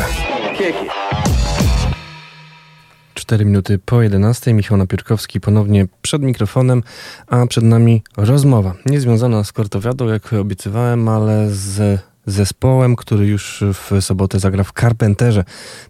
[3.14, 4.54] 4 minuty po 11.
[4.54, 6.82] Michał Napierkowski ponownie przed mikrofonem,
[7.26, 8.74] a przed nami rozmowa.
[8.86, 15.44] Niezwiązana z kortowiadą, jak obiecywałem, ale z zespołem, który już w sobotę zagra w Carpenterze.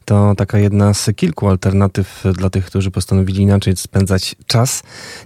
[0.04, 4.82] To taka jedna z kilku alternatyw dla tych, którzy postanowili inaczej spędzać czas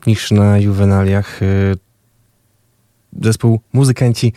[0.07, 1.41] niż na juwenaliach.
[3.23, 4.33] Zespół Muzykanci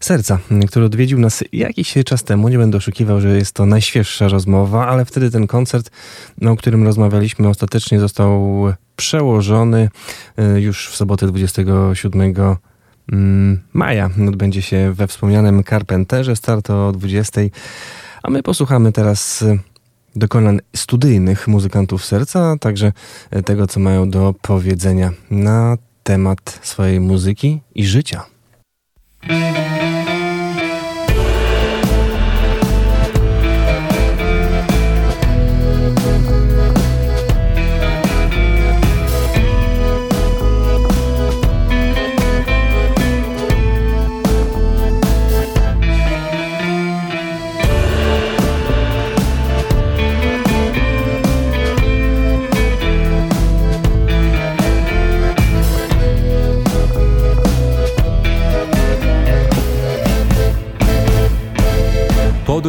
[0.00, 0.38] Serca,
[0.68, 2.48] który odwiedził nas jakiś czas temu.
[2.48, 5.90] Nie będę oszukiwał, że jest to najświeższa rozmowa, ale wtedy ten koncert,
[6.46, 8.58] o którym rozmawialiśmy, ostatecznie został
[8.96, 9.88] przełożony
[10.56, 12.56] już w sobotę 27 mm,
[13.72, 14.10] maja.
[14.28, 17.40] Odbędzie się we wspomnianym Carpenterze, start o 20.
[18.22, 19.44] A my posłuchamy teraz
[20.16, 22.92] dokonań studyjnych muzykantów serca, a także
[23.44, 28.24] tego, co mają do powiedzenia na temat swojej muzyki i życia.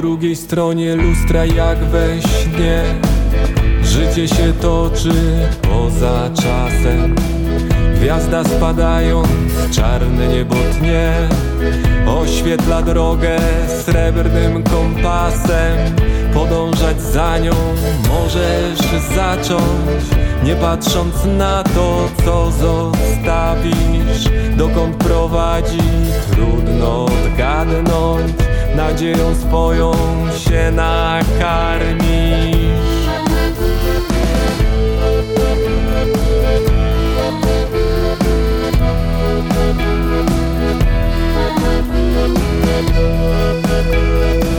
[0.01, 2.83] Drugiej stronie lustra jak we śnie.
[3.83, 5.11] Życie się toczy
[5.61, 7.15] poza czasem.
[7.95, 9.29] Gwiazda spadając,
[9.71, 11.13] czarne niebo tnie.
[12.07, 13.37] Oświetla drogę
[13.85, 15.77] srebrnym kompasem.
[16.33, 17.53] Podążać za nią
[18.09, 18.79] możesz
[19.15, 20.03] zacząć
[20.43, 24.29] Nie patrząc na to, co zostawisz.
[24.57, 25.81] Dokąd prowadzi,
[26.31, 29.91] trudno odgadnąć Nadzieją swoją
[30.37, 32.09] się nakarmisz
[43.89, 44.58] Gdy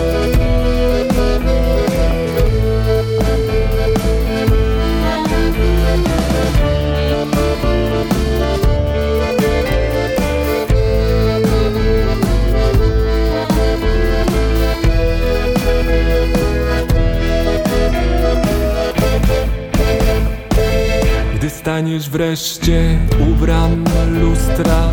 [21.70, 22.98] staniesz wreszcie
[23.30, 23.84] ubran
[24.20, 24.88] lustra.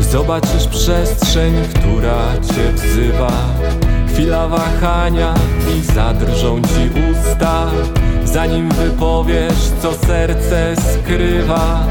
[0.00, 3.32] Zobaczysz przestrzeń, która cię wzywa.
[4.08, 5.34] Chwila wahania
[5.76, 7.70] i zadrżą ci usta.
[8.24, 11.86] Zanim wypowiesz, co serce skrywa.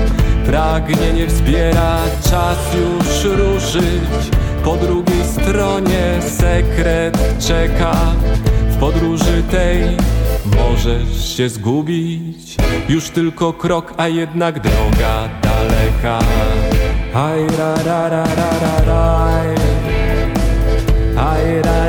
[0.46, 4.32] Pragnienie wzbiera, czas już ruszyć.
[4.64, 7.96] Po drugiej stronie sekret czeka.
[8.70, 9.98] W podróży tej
[10.58, 12.49] możesz się zgubić
[12.88, 16.20] Już tylko krok, a jednak droga daleka.
[17.14, 19.50] Aj ra ra ra ra ra raj
[21.18, 21.89] Aj ra ra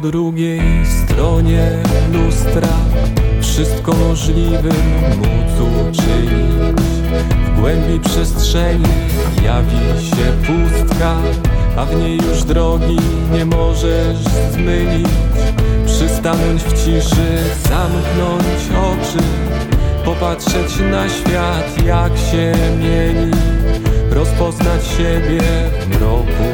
[0.00, 1.82] po drugiej stronie
[2.12, 2.68] lustra.
[3.40, 4.76] Wszystko możliwym
[5.16, 6.82] móc uczynić.
[7.46, 8.84] W głębi przestrzeni
[9.44, 11.16] jawi się pustka
[11.76, 12.96] A w niej już drogi
[13.32, 14.18] nie możesz
[14.52, 15.08] zmylić
[15.86, 17.38] Przystanąć w ciszy,
[17.68, 19.24] zamknąć oczy
[20.04, 23.32] Popatrzeć na świat jak się mieni.
[24.10, 25.40] Rozpoznać siebie
[25.80, 26.48] w mroku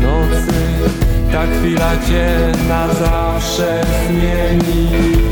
[0.00, 5.29] nocy Ta chwila cię na zawsze zmieni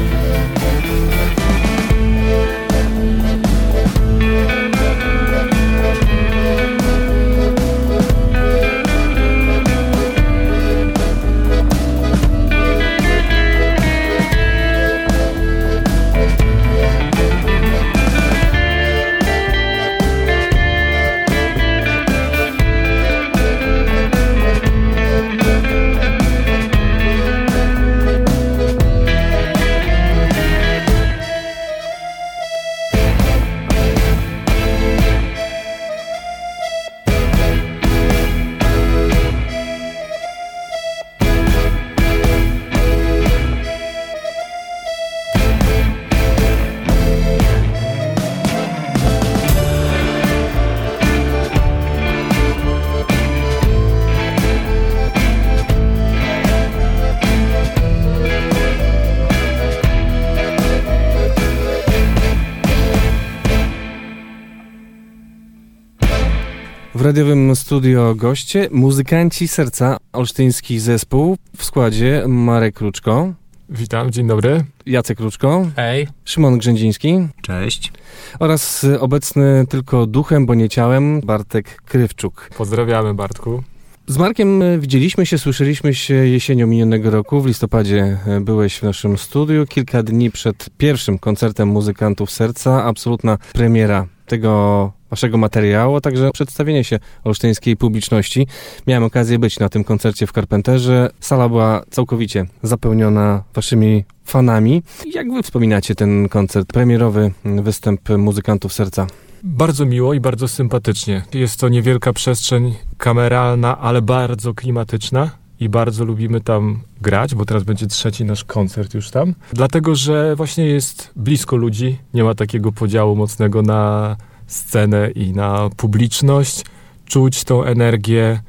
[67.69, 73.33] studio goście, muzykanci serca, olsztyński zespół w składzie Marek Kruczko.
[73.69, 74.65] Witam, dzień dobry.
[74.87, 75.67] Jacek Kruczko.
[75.77, 76.09] Hej.
[76.25, 77.29] Szymon Grzędziński.
[77.43, 77.93] Cześć.
[78.39, 82.51] Oraz obecny tylko duchem, bo nie ciałem, Bartek Krywczuk.
[82.57, 83.63] Pozdrawiamy, Bartku.
[84.07, 87.41] Z Markiem e, widzieliśmy się, słyszeliśmy się jesienią minionego roku.
[87.41, 89.67] W listopadzie e, byłeś w naszym studiu.
[89.67, 92.85] Kilka dni przed pierwszym koncertem Muzykantów Serca.
[92.85, 98.47] Absolutna premiera tego waszego materiału, a także przedstawienie się olsztyńskiej publiczności.
[98.87, 101.11] Miałem okazję być na tym koncercie w Carpenterze.
[101.21, 104.83] Sala była całkowicie zapełniona waszymi fanami.
[105.15, 109.07] Jak wy wspominacie ten koncert, premierowy występ Muzykantów Serca?
[109.43, 111.23] Bardzo miło i bardzo sympatycznie.
[111.35, 117.63] Jest to niewielka przestrzeń kameralna, ale bardzo klimatyczna i bardzo lubimy tam grać, bo teraz
[117.63, 119.35] będzie trzeci nasz koncert już tam.
[119.53, 125.71] Dlatego, że właśnie jest blisko ludzi, nie ma takiego podziału mocnego na scenę i na
[125.77, 126.65] publiczność.
[127.05, 128.41] Czuć tą energię,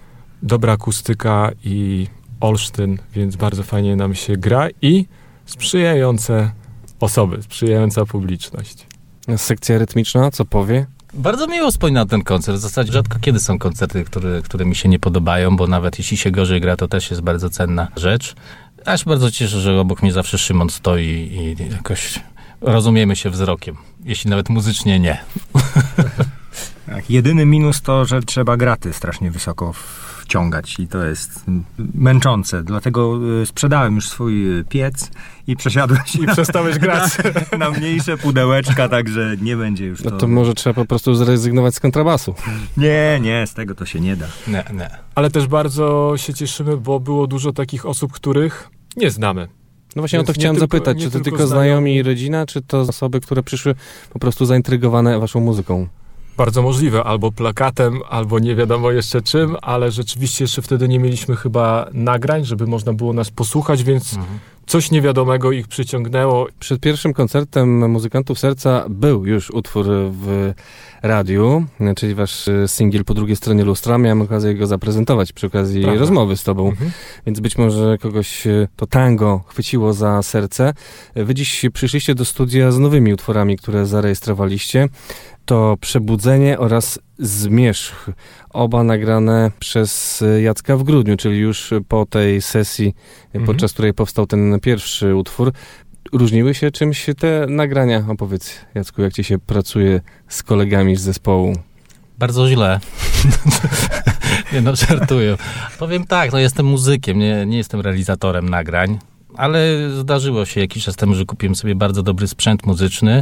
[0.43, 2.07] dobra akustyka i
[2.39, 5.05] Olsztyn, więc bardzo fajnie nam się gra i
[5.45, 6.51] sprzyjające
[6.99, 8.87] osoby, sprzyjająca publiczność.
[9.37, 10.85] Sekcja rytmiczna, co powie?
[11.13, 12.57] Bardzo miło wspominam ten koncert.
[12.57, 16.17] W zasadzie rzadko kiedy są koncerty, które, które mi się nie podobają, bo nawet jeśli
[16.17, 18.35] się gorzej gra, to też jest bardzo cenna rzecz.
[18.85, 22.19] Aż bardzo cieszę, że obok mnie zawsze Szymon stoi i jakoś
[22.61, 23.77] rozumiemy się wzrokiem.
[24.05, 25.17] Jeśli nawet muzycznie nie.
[26.89, 29.73] Tak, jedyny minus to, że trzeba graty strasznie wysoko
[30.21, 31.45] wciągać i to jest
[31.93, 32.63] męczące.
[32.63, 35.11] Dlatego y, sprzedałem już swój y, piec
[35.47, 37.11] i przesiadłem się I przestałeś grać.
[37.51, 40.09] Na, na mniejsze pudełeczka, także nie będzie już to...
[40.09, 42.35] No to może trzeba po prostu zrezygnować z kontrabasu.
[42.77, 44.27] Nie, nie, z tego to się nie da.
[44.47, 44.89] Nie, nie.
[45.15, 49.47] Ale też bardzo się cieszymy, bo było dużo takich osób, których nie znamy.
[49.95, 51.95] No właśnie Więc o to chciałem tylko- zapytać, czy to tylko znajomi.
[51.95, 53.75] i rodzina, czy to osoby, które przyszły
[54.09, 55.87] po prostu zaintrygowane waszą muzyką?
[56.39, 61.35] Bardzo możliwe, albo plakatem, albo nie wiadomo jeszcze czym, ale rzeczywiście jeszcze wtedy nie mieliśmy
[61.35, 64.15] chyba nagrań, żeby można było nas posłuchać, więc
[64.67, 66.47] coś niewiadomego ich przyciągnęło.
[66.59, 70.53] Przed pierwszym koncertem Muzykantów Serca był już utwór w
[71.01, 71.65] radiu,
[71.95, 73.97] czyli wasz e, singiel po drugiej stronie lustra.
[73.97, 75.99] Miałem okazję go zaprezentować przy okazji Prawda.
[75.99, 76.91] rozmowy z tobą, Mhm.
[77.25, 80.73] więc być może kogoś e, to tango chwyciło za serce.
[81.15, 84.87] Wy dziś przyszliście do studia z nowymi utworami, które zarejestrowaliście.
[85.49, 88.09] To Przebudzenie oraz Zmierzch.
[88.49, 92.95] Oba nagrane przez Jacka w grudniu, czyli już po tej sesji,
[93.25, 93.45] Mhm.
[93.45, 95.51] podczas której powstał ten pierwszy utwór.
[96.13, 98.05] Różniły się czymś te nagrania?
[98.09, 101.55] Opowiedz, Jacku, jak ci się pracuje z kolegami z zespołu?
[102.19, 102.79] Bardzo źle.
[104.53, 105.37] nie no, żartuję.
[105.79, 108.99] Powiem tak, no jestem muzykiem, nie, nie jestem realizatorem nagrań,
[109.37, 109.59] ale
[109.99, 113.21] zdarzyło się jakiś czas temu, że kupiłem sobie bardzo dobry sprzęt muzyczny.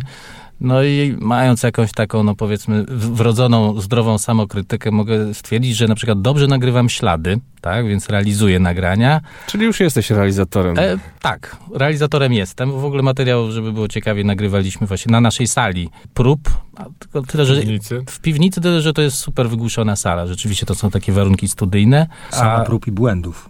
[0.61, 5.95] No i mając jakąś taką, no powiedzmy, w- wrodzoną, zdrową samokrytykę, mogę stwierdzić, że na
[5.95, 9.21] przykład dobrze nagrywam ślady, tak, więc realizuję nagrania.
[9.47, 10.79] Czyli już jesteś realizatorem.
[10.79, 12.71] E, tak, realizatorem jestem.
[12.71, 16.39] W ogóle materiał, żeby było ciekawie, nagrywaliśmy właśnie na naszej sali prób.
[16.77, 18.03] A tylko tyle, że Piwnicy.
[18.09, 20.27] w piwnicy tyle, że to jest super wygłuszona sala.
[20.27, 22.07] Rzeczywiście to są takie warunki studyjne.
[22.29, 23.49] Sama prób i błędów.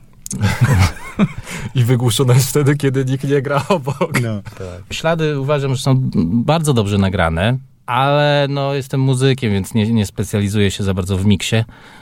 [1.76, 4.22] I wygłuszona jest wtedy, kiedy nikt nie gra obok.
[4.22, 4.42] No.
[4.92, 10.72] Ślady uważam, że są bardzo dobrze nagrane, ale no jestem muzykiem, więc nie, nie specjalizuję
[10.72, 11.56] się za bardzo w miksie,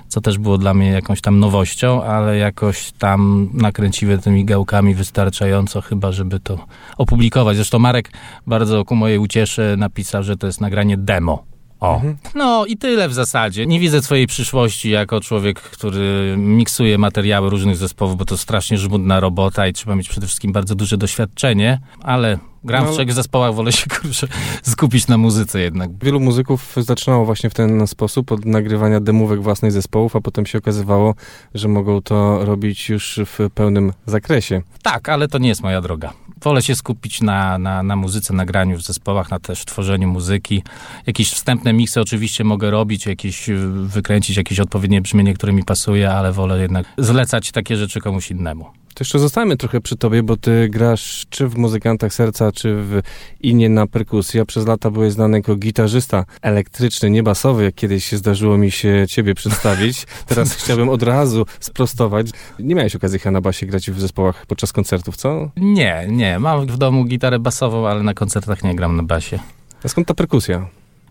[0.08, 5.82] co też było dla mnie jakąś tam nowością, ale jakoś tam nakręciłem tymi gałkami wystarczająco
[5.82, 6.66] chyba, żeby to
[6.98, 7.56] opublikować.
[7.56, 8.12] Zresztą Marek
[8.48, 11.55] bardzo ku mojej uciesze napisał, że to jest nagranie demo.
[11.86, 12.02] O.
[12.36, 13.66] No i tyle w zasadzie.
[13.66, 19.20] Nie widzę swojej przyszłości jako człowiek, który miksuje materiały różnych zespołów, bo to strasznie żmudna
[19.20, 22.92] robota i trzeba mieć przede wszystkim bardzo duże doświadczenie, ale gram No.
[22.92, 24.28] w trzech zespołach, wolę się kurczę
[24.64, 25.90] skupić na muzyce jednak.
[26.04, 30.58] Wielu muzyków zaczynało właśnie w ten sposób od nagrywania demówek własnych zespołów, a potem się
[30.58, 31.16] okazywało,
[31.54, 34.62] że mogą to robić już w pełnym zakresie.
[34.84, 36.14] Tak, ale to nie jest moja droga.
[36.46, 40.64] Wolę się skupić na, na, na muzyce, na graniu w zespołach, na też tworzeniu muzyki.
[41.08, 46.12] Jakieś wstępne miksy oczywiście mogę robić, jakieś y, wykręcić jakieś odpowiednie brzmienie, które mi pasuje,
[46.12, 48.85] ale wolę jednak zlecać takie rzeczy komuś innemu.
[48.96, 53.02] To jeszcze zostańmy trochę przy tobie, bo ty grasz czy w Muzykantach Serca, czy w
[53.42, 58.06] Inie na perkusji, a przez lata byłeś znany jako gitarzysta elektryczny, nie basowy, jak kiedyś
[58.06, 60.06] się zdarzyło mi się ciebie przedstawić.
[60.28, 62.28] Teraz chciałbym od razu sprostować.
[62.60, 65.50] Nie miałeś okazji chyba na basie grać w zespołach podczas koncertów, co?
[65.58, 66.40] Nie, nie.
[66.40, 69.40] Mam w domu gitarę basową, ale na koncertach nie gram na basie.
[69.84, 70.68] A skąd ta perkusja?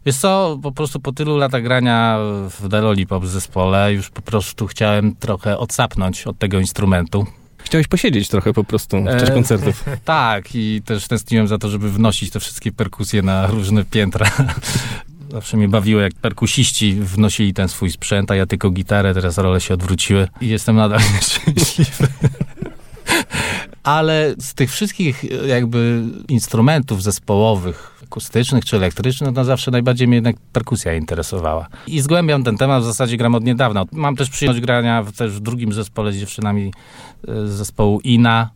[0.07, 2.19] Wiesz co, po prostu po tylu latach grania
[2.51, 7.27] w The Lollipop zespole już po prostu chciałem trochę odsapnąć od tego instrumentu.
[7.75, 9.85] Chciałeś posiedzieć trochę po prostu w czasie E, koncertów.
[10.05, 14.31] Tak, i też tęskniłem za to, żeby wnosić te wszystkie perkusje na różne piętra.
[15.33, 19.61] Zawsze mnie bawiło, jak perkusiści wnosili ten swój sprzęt, a ja tylko gitarę, teraz role
[19.61, 22.09] się odwróciły i jestem nadal nieszczęśliwy.
[23.83, 30.15] Ale z tych wszystkich e, jakby instrumentów zespołowych, akustycznych czy elektrycznych, no zawsze najbardziej mnie
[30.15, 31.69] jednak perkusja interesowała.
[31.87, 33.85] I zgłębiam ten temat, w zasadzie gram od niedawna.
[33.93, 36.73] Mam też przyjemność grania w, też w drugim zespole z dziewczynami
[37.29, 38.51] e, z zespołu INA,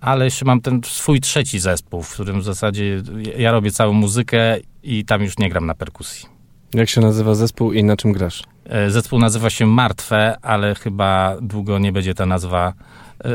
[0.00, 3.02] ale jeszcze mam ten swój trzeci zespół, w którym w zasadzie
[3.38, 6.26] ja robię całą muzykę i tam już nie gram na perkusji.
[6.74, 8.42] Jak się nazywa zespół i na czym grasz?
[8.64, 12.72] E, Zespół nazywa się Martwe, ale chyba długo nie będzie ta nazwa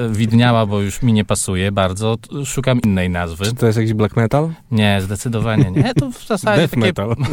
[0.10, 2.18] widniała, bo już mi nie pasuje bardzo.
[2.46, 3.46] Szukam innej nazwy.
[3.46, 4.50] Czy to jest jakiś black metal?
[4.72, 5.94] Nie, zdecydowanie nie.
[5.94, 6.86] To w zasadzie Death takie...
[6.86, 7.16] metal.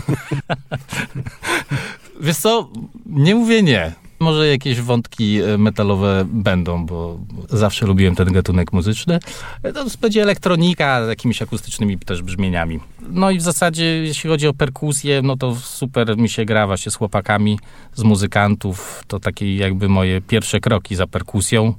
[2.21, 2.69] Wiesz co,
[3.07, 3.93] nie mówię nie.
[4.21, 7.19] Może jakieś wątki e, metalowe będą, bo
[7.51, 9.19] zawsze lubiłem ten gatunek muzyczny.
[9.63, 12.81] E, To będzie elektronika z jakimiś akustycznymi też brzmieniami.
[13.09, 16.93] No i w zasadzie, jeśli chodzi o perkusję, no to super mi się gra właśnie
[16.93, 17.59] z chłopakami,
[17.95, 19.05] z muzykantów.
[19.07, 21.75] To takie jakby moje pierwsze kroki za perkusją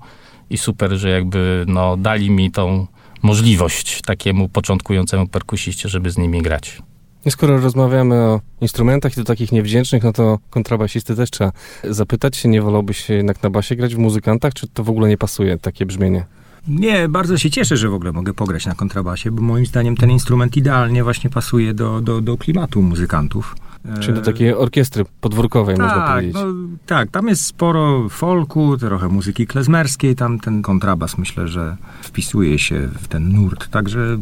[0.49, 2.87] i super, że jakby no, dali mi tą
[3.23, 6.81] możliwość takiemu początkującemu perkusiście, żeby z nimi grać.
[7.25, 11.51] I skoro rozmawiamy o instrumentach i to takich niewdzięcznych, no to kontrabasisty też trzeba
[11.83, 15.17] zapytać się, nie wolałbyś jednak na basie grać w muzykantach, czy to w ogóle nie
[15.17, 16.25] pasuje, takie brzmienie?
[16.67, 20.11] Nie, bardzo się cieszę, że w ogóle mogę pograć na kontrabasie, bo moim zdaniem ten
[20.11, 23.55] instrument idealnie właśnie pasuje do, do, do klimatu muzykantów.
[23.99, 26.33] Czyli do takiej orkiestry podwórkowej, można tak, powiedzieć.
[26.35, 26.45] no,
[26.85, 32.89] tak, tam jest sporo folku, trochę muzyki klezmerskiej, tam ten kontrabas myślę, że wpisuje się
[33.01, 34.17] w ten nurt, także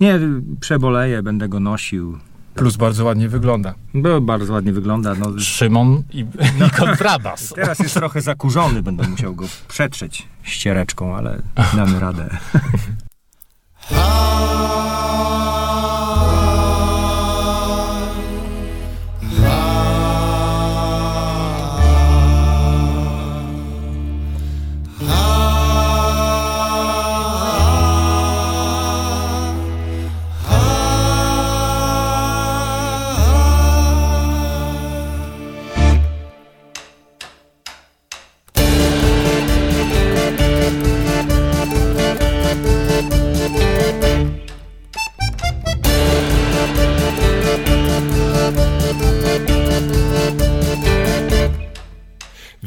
[0.00, 0.20] nie,
[0.60, 2.18] przeboleję, będę go nosił.
[2.54, 3.74] Plus bardzo ładnie wygląda.
[3.94, 5.14] Bo bardzo ładnie wygląda.
[5.14, 6.20] No, Szymon i,
[6.66, 7.48] i kontrabas.
[7.56, 11.42] Teraz jest trochę zakurzony, będę musiał go przetrzeć ściereczką, ale
[11.76, 12.28] damy radę.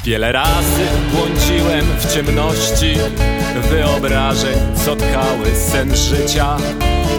[0.05, 2.93] Wiele razy błądziłem w ciemności
[3.69, 6.57] wyobrażeń, co tkały sen życia.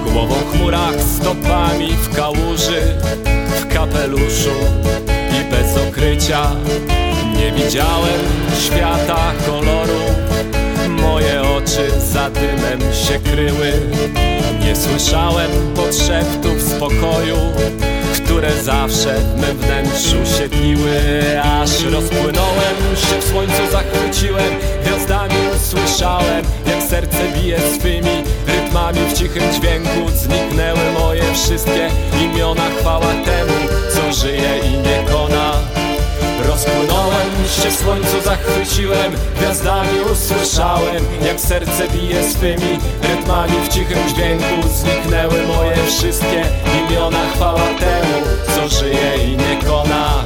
[0.04, 2.82] Głową w chmurach, stopami w kałuży,
[3.60, 4.54] w kapeluszu
[5.08, 6.50] i bez okrycia.
[7.36, 8.20] Nie widziałem
[8.66, 10.00] świata koloru,
[10.88, 13.72] moje oczy za dymem się kryły.
[14.60, 17.36] Nie słyszałem podszeptów spokoju,
[18.34, 20.48] które zawsze w mym wnętrzu się
[21.42, 28.98] Aż rozpłynąłem się w słońcu, zachwyciłem Gwiazdami usłyszałem, jak serce bije swymi rytmami.
[29.08, 31.90] W cichym dźwięku zniknęły moje wszystkie
[32.24, 32.70] imiona.
[32.80, 33.54] Chwała temu,
[33.94, 35.53] co żyje i nie kona
[36.54, 37.30] Rozpłynąłem
[37.62, 43.52] się w słońcu, zachwyciłem Gwiazdami usłyszałem, jak serce bije swymi rytmami.
[43.64, 46.44] W cichym dźwięku zniknęły moje wszystkie
[46.78, 47.30] imiona.
[47.34, 50.24] Chwała temu, co żyje i nie kona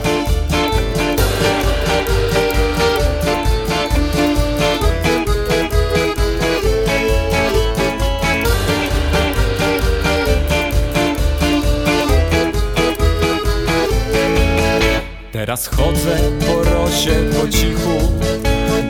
[15.38, 16.16] Teraz chodzę
[16.46, 18.12] po rosie po cichu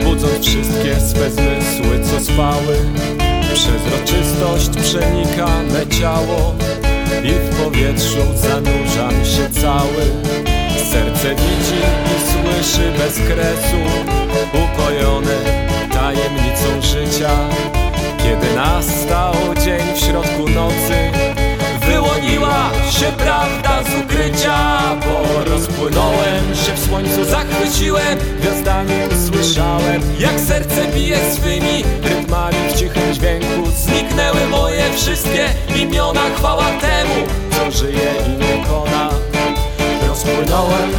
[0.03, 2.75] Budząc wszystkie swe zmysły, co spały.
[3.53, 6.55] Przezroczystość przenika me ciało
[7.23, 10.03] I w powietrzu zanurzam się cały.
[10.91, 13.81] Serce widzi i słyszy bez kresu
[14.53, 15.35] Upojone
[15.93, 17.29] tajemnicą życia.
[18.23, 19.33] Kiedy nastał
[19.65, 21.28] dzień w środku nocy
[22.39, 30.87] Wyłoniła się prawda z ukrycia Bo rozpłynąłem się w słońcu, zachwyciłem Gwiazdami usłyszałem, jak serce
[30.87, 32.68] bije swymi rytmami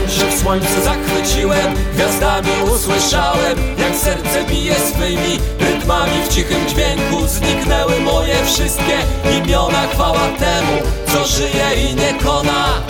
[0.09, 6.12] Się w słońcu, zachwyciłem Gwiazdami usłyszałem, jak serce bije swymi rytmami.
[6.24, 8.99] W cichym dźwięku zniknęły moje wszystkie
[9.39, 9.87] imiona.
[9.93, 10.73] Chwała temu,
[11.07, 12.82] co żyje i nie kona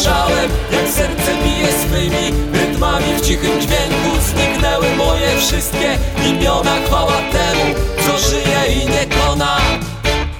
[0.00, 5.98] usłyszałem Jak serce bije swymi rytmami w cichym dźwięku Zniknęły moje wszystkie
[6.30, 9.56] imiona Chwała temu, co żyje i nie kona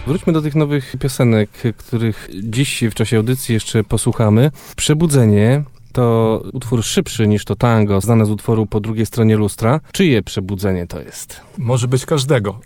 [0.07, 4.51] Wróćmy do tych nowych piosenek, których dziś w czasie audycji jeszcze posłuchamy.
[4.77, 5.62] Przebudzenie
[5.93, 9.81] to utwór szybszy niż to tango, znane z utworu po drugiej stronie lustra.
[9.93, 11.41] Czyje przebudzenie to jest?
[11.59, 12.61] Może być każdego.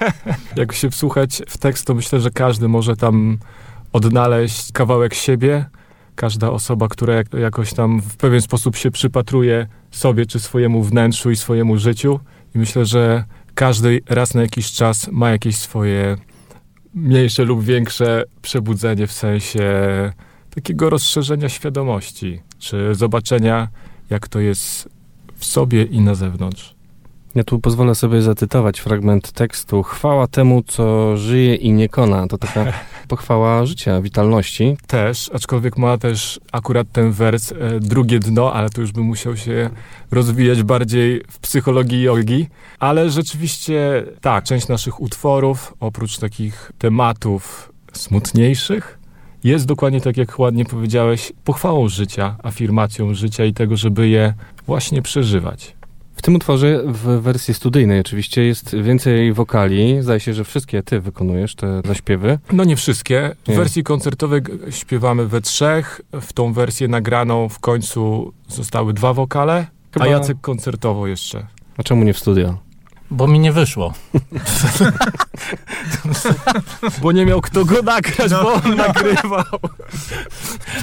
[0.56, 3.38] Jak się wsłuchać w tekst, to myślę, że każdy może tam
[3.92, 5.66] odnaleźć kawałek siebie.
[6.16, 11.30] Każda osoba, która jak, jakoś tam w pewien sposób się przypatruje sobie czy swojemu wnętrzu
[11.30, 12.20] i swojemu życiu.
[12.54, 13.24] I myślę, że
[13.54, 16.16] każdy raz na jakiś czas ma jakieś swoje
[16.94, 19.62] mniejsze lub większe przebudzenie w sensie
[20.54, 23.68] takiego rozszerzenia świadomości, czy zobaczenia,
[24.10, 24.88] jak to jest
[25.36, 26.75] w sobie i na zewnątrz.
[27.36, 29.82] Ja tu pozwolę sobie zacytować fragment tekstu.
[29.82, 32.26] Chwała temu, co żyje i nie kona.
[32.26, 32.72] To taka
[33.08, 34.76] pochwała życia, witalności.
[34.86, 39.36] Też, aczkolwiek ma też akurat ten wers e, drugie dno, ale to już by musiał
[39.36, 39.70] się
[40.10, 42.46] rozwijać bardziej w psychologii jogi.
[42.78, 48.98] Ale rzeczywiście tak, część naszych utworów, oprócz takich tematów smutniejszych,
[49.44, 54.34] jest dokładnie tak, jak ładnie powiedziałeś, pochwałą życia, afirmacją życia i tego, żeby je
[54.66, 55.75] właśnie przeżywać.
[56.16, 60.02] W tym utworze, w wersji studyjnej oczywiście, jest więcej wokali.
[60.02, 62.38] Zdaje się, że wszystkie ty wykonujesz te zaśpiewy.
[62.52, 63.36] No nie wszystkie.
[63.44, 63.56] W Nie.
[63.56, 66.00] wersji koncertowej śpiewamy we trzech.
[66.20, 71.46] W tą wersję nagraną w końcu zostały dwa wokale, Chyba- a Jacek koncertowo jeszcze.
[71.76, 72.58] A czemu nie w studio?
[73.10, 73.94] Bo mi nie wyszło.
[77.02, 79.44] Bo nie miał kto go nagrać, No, bo on nagrywał.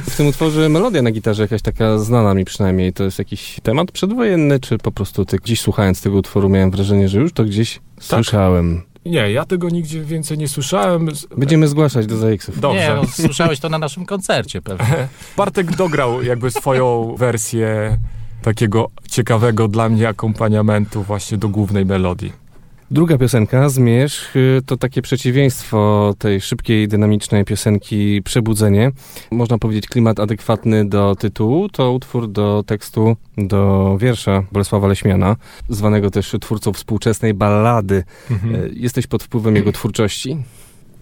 [0.09, 2.93] W tym utworze melodia na gitarze jakaś taka znana mi przynajmniej.
[2.93, 7.09] To jest jakiś temat przedwojenny, czy po prostu ty gdzieś słuchając tego utworu miałem wrażenie,
[7.09, 8.81] że już to gdzieś słyszałem.
[9.05, 11.09] Nie, ja tego nigdzie więcej nie słyszałem.
[11.37, 12.59] Będziemy zgłaszać do ZX-ów.
[12.59, 12.79] Dobrze.
[12.79, 15.07] Nie, no, słyszałeś to na naszym koncercie pewnie.
[15.37, 17.97] Bartek dograł jakby swoją wersję
[18.43, 22.43] takiego ciekawego dla mnie akompaniamentu właśnie do głównej melodii.
[22.91, 28.91] Druga piosenka, Zmierzch, y, to takie przeciwieństwo tej szybkiej, dynamicznej piosenki Przebudzenie.
[29.31, 31.69] Można powiedzieć klimat adekwatny do tytułu.
[31.69, 35.35] To utwór do tekstu, do wiersza Bolesława Leśmiana,
[35.69, 38.03] zwanego też twórcą współczesnej ballady.
[38.31, 38.55] Mhm.
[38.55, 40.37] Y, Jesteś pod wpływem jego twórczości?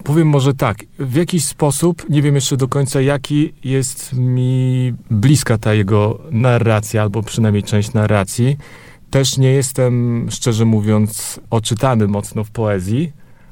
[0.03, 5.57] Powiem może tak, w jakiś sposób, nie wiem jeszcze do końca jaki, jest mi bliska
[5.57, 8.57] ta jego narracja, albo przynajmniej część narracji.
[9.09, 13.11] Też nie jestem, szczerze mówiąc, oczytany mocno w poezji,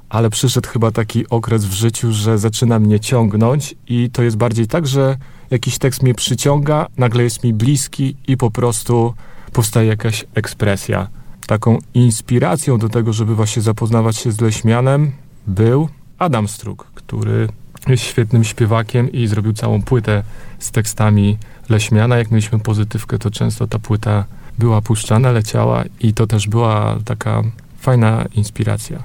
[0.10, 4.68] ale przyszedł chyba taki okres w życiu, że zaczyna mnie ciągnąć i to jest bardziej
[4.68, 5.18] tak, że
[5.52, 9.14] jakiś tekst mnie przyciąga, nagle jest mi bliski i po prostu
[9.54, 11.08] powstaje jakaś ekspresja.
[11.48, 15.12] Taką inspiracją do tego, żeby właśnie zapoznawać się z Leśmianem
[15.48, 15.90] był
[16.20, 17.48] Adam Struk, który
[17.88, 20.24] jest świetnym śpiewakiem i zrobił całą płytę
[20.60, 21.38] z tekstami
[21.70, 22.18] Leśmiana.
[22.18, 24.26] Jak mieliśmy pozytywkę, to często ta płyta
[24.58, 27.44] była puszczana, leciała i to też była taka
[27.78, 29.04] fajna inspiracja.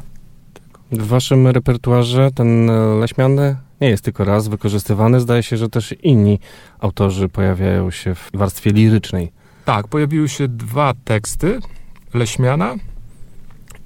[0.92, 3.36] W waszym repertuarze ten e, Leśmian
[3.80, 5.20] nie jest tylko raz wykorzystywany.
[5.20, 6.38] Zdaje się, że też inni
[6.78, 9.32] autorzy pojawiają się w warstwie lirycznej.
[9.64, 11.58] Tak, pojawiły się dwa teksty
[12.14, 12.74] Leśmiana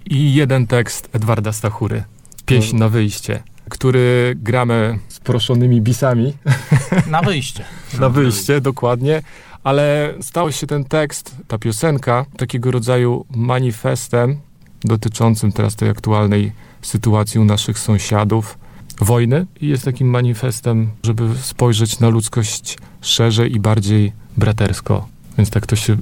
[0.06, 2.04] i jeden tekst Edwarda Stachury.
[2.48, 6.32] Pieśń na wyjście, który gramy z proszonymi bisami.
[7.10, 7.64] Na wyjście.
[8.00, 9.22] Na wyjście, dokładnie.
[9.64, 14.36] Ale stał się ten tekst, ta piosenka, takiego rodzaju manifestem
[14.80, 16.52] dotyczącym teraz tej aktualnej
[16.82, 18.58] sytuacji u naszych sąsiadów,
[19.00, 19.46] wojny.
[19.60, 25.08] I jest takim manifestem, żeby spojrzeć na ludzkość szerzej i bardziej bratersko.
[25.38, 25.96] Więc tak to się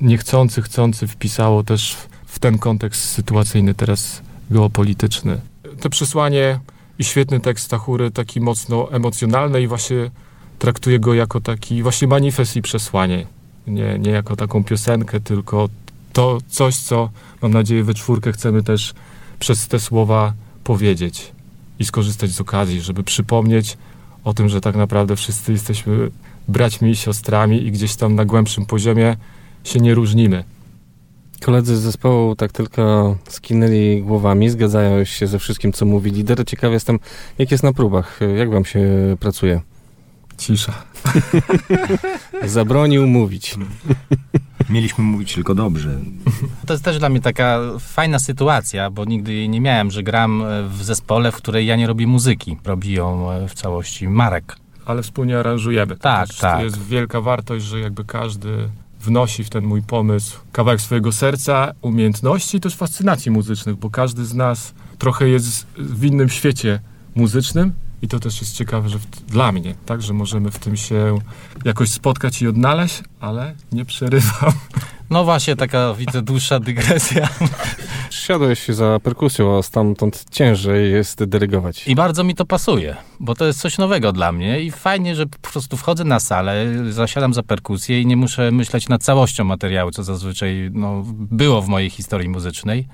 [0.00, 5.40] niechcący, chcący wpisało też w- w ten kontekst sytuacyjny teraz geopolityczny.
[5.80, 6.60] To przesłanie
[6.98, 10.10] i świetny tekst Stachury, taki mocno emocjonalny i właśnie
[10.58, 13.26] traktuje go jako taki właśnie manifest i przesłanie.
[13.66, 15.68] Nie, nie jako taką piosenkę, tylko
[16.12, 17.10] to coś, co
[17.42, 18.94] mam nadzieję we czwórkę chcemy też
[19.38, 20.32] przez te słowa
[20.64, 21.32] powiedzieć
[21.78, 23.78] i skorzystać z okazji, żeby przypomnieć
[24.24, 26.10] o tym, że tak naprawdę wszyscy jesteśmy
[26.48, 29.16] braćmi i siostrami i gdzieś tam na głębszym poziomie
[29.64, 30.44] się nie różnimy.
[31.40, 36.44] Koledzy z zespołu tak tylko skinęli głowami, zgadzają się ze wszystkim, co mówi lider.
[36.46, 36.98] Ciekaw jestem,
[37.38, 38.80] jak jest na próbach, jak wam się
[39.20, 39.60] pracuje?
[40.38, 40.72] Cisza.
[42.44, 43.54] Zabronił mówić.
[44.70, 45.98] Mieliśmy mówić tylko dobrze.
[46.66, 50.42] To jest też dla mnie taka fajna sytuacja, bo nigdy jej nie miałem, że gram
[50.68, 52.56] w zespole, w której ja nie robię muzyki.
[52.64, 54.56] Robi ją e, w całości Marek.
[54.86, 55.96] ale wspólnie aranżujemy.
[55.96, 56.58] Tak, Też tak.
[56.58, 58.68] To jest wielka wartość, że jakby każdy
[59.00, 64.34] wnosi w ten mój pomysł kawałek swojego serca, umiejętności, też fascynacji muzycznych, bo każdy z
[64.34, 66.80] nas trochę jest w innym świecie
[67.14, 67.72] muzycznym
[68.02, 71.18] i to też jest ciekawe, że w, dla mnie, tak, że możemy w tym się
[71.64, 74.52] jakoś spotkać i odnaleźć, ale nie przerywam.
[75.10, 77.28] No właśnie, taka widzę dłuższa dygresja.
[78.10, 81.88] Siadłeś za perkusją, a stamtąd ciężej jest dyrygować.
[81.88, 85.26] I bardzo mi to pasuje, bo to jest coś nowego dla mnie i fajnie, że
[85.26, 89.90] po prostu wchodzę na salę, zasiadam za perkusję i nie muszę myśleć nad całością materiału,
[89.90, 92.88] co zazwyczaj no, było w mojej historii muzycznej.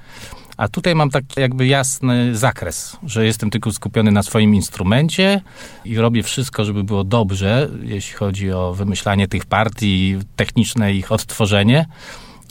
[0.57, 5.41] A tutaj mam tak jakby jasny zakres, że jestem tylko skupiony na swoim instrumencie
[5.85, 11.87] i robię wszystko, żeby było dobrze, jeśli chodzi o wymyślanie tych partii, techniczne ich odtworzenie.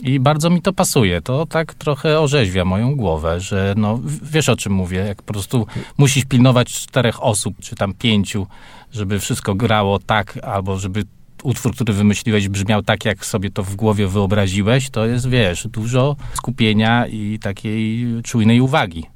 [0.00, 1.22] I bardzo mi to pasuje.
[1.22, 5.66] To tak trochę orzeźwia moją głowę, że no, wiesz o czym mówię, jak po prostu
[5.98, 8.46] musisz pilnować czterech osób, czy tam pięciu,
[8.92, 11.04] żeby wszystko grało tak, albo żeby
[11.42, 16.16] utwór, który wymyśliłeś, brzmiał tak, jak sobie to w głowie wyobraziłeś, to jest, wiesz, dużo
[16.34, 19.06] skupienia i takiej czujnej uwagi.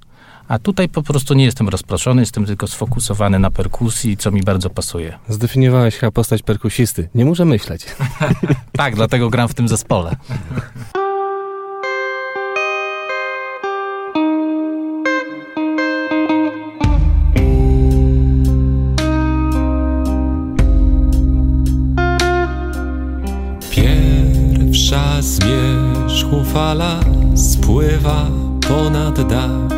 [0.48, 4.70] A tutaj po prostu nie jestem rozproszony, jestem tylko sfokusowany na perkusji, co mi bardzo
[4.70, 5.18] pasuje.
[5.28, 7.08] Zdefiniowałeś chyba postać perkusisty.
[7.14, 7.86] Nie muszę myśleć.
[8.72, 10.16] tak, dlatego gram w tym zespole.
[25.20, 27.00] Pierwsza zmierzchu fala
[27.34, 28.26] spływa
[28.68, 29.68] ponad dach.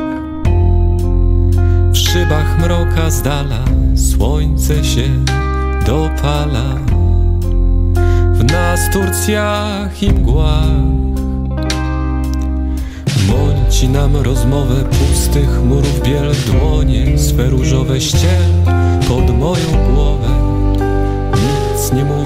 [1.92, 3.64] W szybach mroka z dala
[3.96, 5.08] słońce się
[5.86, 6.76] dopala.
[8.32, 10.66] W nasturcjach i mgłach
[13.28, 18.42] Mąci nam rozmowę pustych murów biel Dłonie swe różowe ściel
[19.08, 20.28] pod moją głowę
[21.32, 22.21] Nic nie mówiąc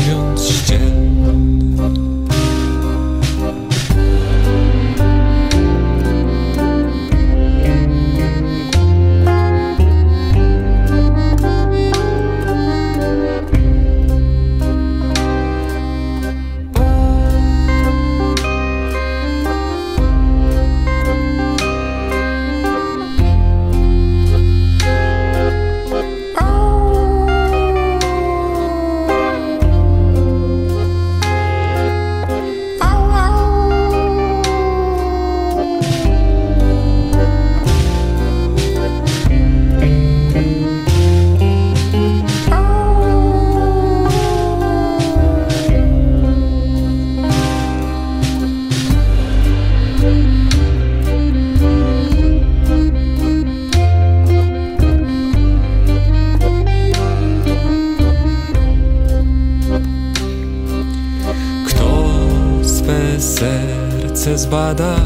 [64.38, 64.96] zbada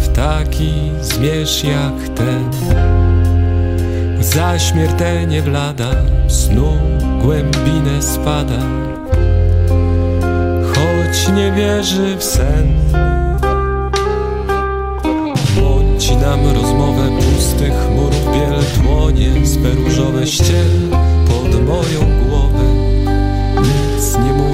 [0.00, 2.50] w taki zmierzch jak ten.
[4.20, 5.90] Za śmiertelnie blada
[6.28, 6.72] snu
[7.22, 8.58] głębinę spada.
[10.74, 12.78] Choć nie wierzy w sen.
[15.60, 20.70] Mąci nam rozmowę pustych murów biel Dłonie swe różowe ściel
[21.28, 22.64] pod moją głowę
[23.62, 24.47] Nic nie mówiąc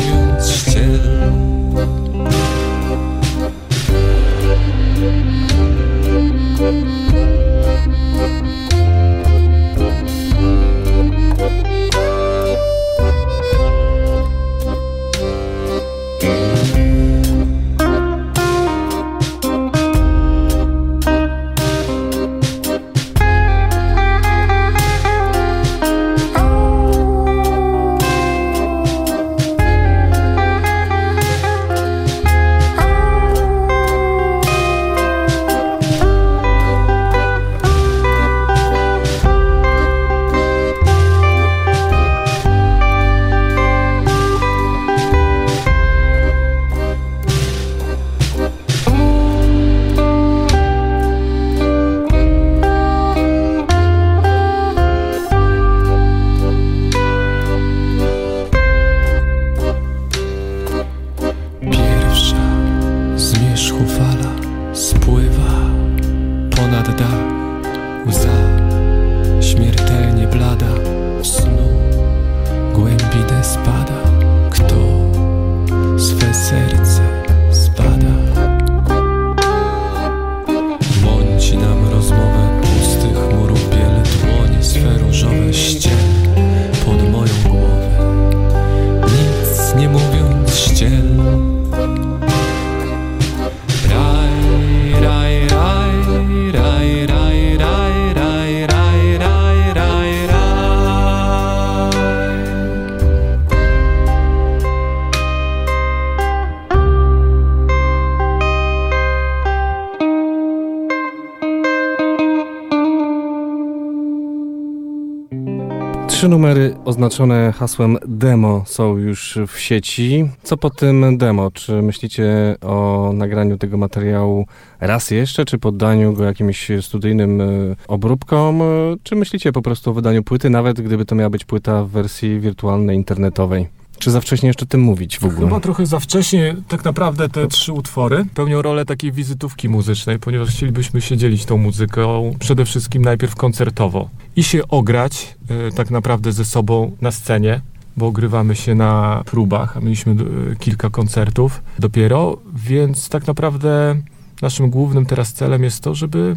[117.05, 120.31] oznaczone hasłem demo są już w sieci.
[120.43, 121.51] Co po tym demo?
[121.51, 124.47] Czy myślicie o nagraniu tego materiału
[124.81, 127.47] raz jeszcze, czy poddaniu go jakimś studyjnym e,
[127.89, 128.65] obróbkom, e,
[129.03, 132.41] czy myślicie po prostu o wydaniu płyty, nawet gdyby to miała być płyta w wersji
[132.41, 133.84] wirtualnej, internetowej?
[133.99, 135.47] Czy za wcześnie jeszcze o tym mówić w ogóle?
[135.47, 136.57] Chyba trochę za wcześnie.
[136.69, 141.57] Tak naprawdę te trzy utwory pełnią rolę takiej wizytówki muzycznej, ponieważ chcielibyśmy się dzielić tą
[141.57, 145.37] muzyką przede wszystkim najpierw koncertowo i się ograć
[145.69, 147.61] y, tak naprawdę ze sobą na scenie,
[147.97, 153.97] bo ogrywamy się na próbach, a mieliśmy y, kilka koncertów dopiero, więc tak naprawdę
[154.43, 156.37] naszym głównym teraz celem jest to, żeby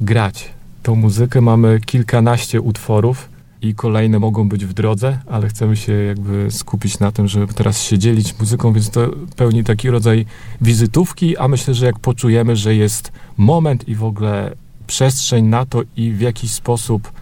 [0.00, 0.50] grać
[0.82, 1.40] tą muzykę.
[1.40, 3.28] Mamy kilkanaście utworów
[3.62, 7.82] i kolejne mogą być w drodze, ale chcemy się jakby skupić na tym, żeby teraz
[7.82, 10.26] się dzielić muzyką, więc to pełni taki rodzaj
[10.60, 14.54] wizytówki, a myślę, że jak poczujemy, że jest moment i w ogóle
[14.86, 17.12] przestrzeń na to i w jakiś sposób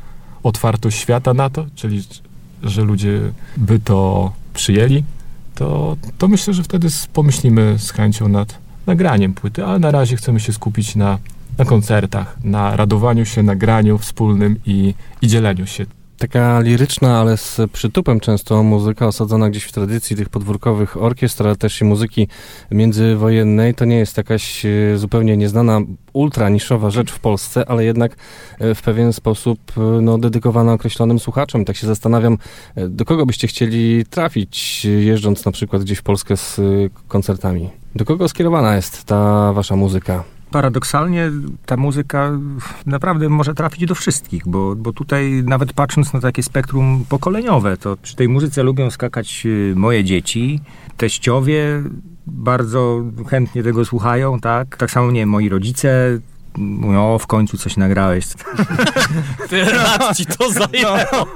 [0.42, 2.02] otwartość świata na to, czyli
[2.62, 3.20] że ludzie
[3.56, 5.04] by to przyjęli,
[5.54, 10.40] to, to myślę, że wtedy pomyślimy z chęcią nad nagraniem płyty, ale na razie chcemy
[10.40, 11.18] się skupić na,
[11.58, 15.86] na koncertach, na radowaniu się, nagraniu wspólnym i, i dzieleniu się
[16.18, 21.56] Taka liryczna, ale z przytupem często muzyka osadzona gdzieś w tradycji tych podwórkowych orkiestr, ale
[21.56, 22.28] też i muzyki
[22.70, 23.74] międzywojennej.
[23.74, 25.80] To nie jest jakaś e, zupełnie nieznana,
[26.12, 28.16] ultra niszowa rzecz w Polsce, ale jednak
[28.58, 31.64] e, w pewien sposób e, no, dedykowana określonym słuchaczom.
[31.64, 32.38] Tak się zastanawiam,
[32.88, 36.60] do kogo byście chcieli trafić, jeżdżąc na przykład gdzieś w Polskę z
[37.08, 37.70] koncertami?
[37.94, 40.35] Do kogo skierowana jest ta wasza muzyka?
[40.56, 41.30] Paradoksalnie
[41.66, 42.30] ta muzyka
[42.86, 47.96] naprawdę może trafić do wszystkich, bo, bo tutaj nawet patrząc na takie spektrum pokoleniowe, to
[48.02, 50.60] przy tej muzyce lubią skakać y, moje dzieci,
[50.96, 51.82] teściowie
[52.26, 54.76] bardzo chętnie tego słuchają, tak?
[54.76, 56.18] Tak samo, nie wiem, moi rodzice,
[56.58, 58.26] Mówią, o, w końcu coś nagrałeś.
[59.50, 60.98] Tyle lat ci to zajęło.
[61.12, 61.26] No.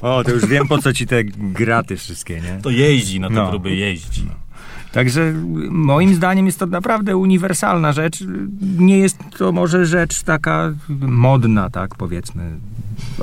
[0.00, 2.58] O, to już wiem, po co ci te graty wszystkie, nie?
[2.62, 3.50] To jeździ na te no.
[3.50, 4.28] próby, jeździ.
[4.92, 5.32] Także
[5.70, 8.24] moim zdaniem jest to naprawdę uniwersalna rzecz.
[8.78, 12.50] Nie jest to może rzecz taka modna, tak powiedzmy.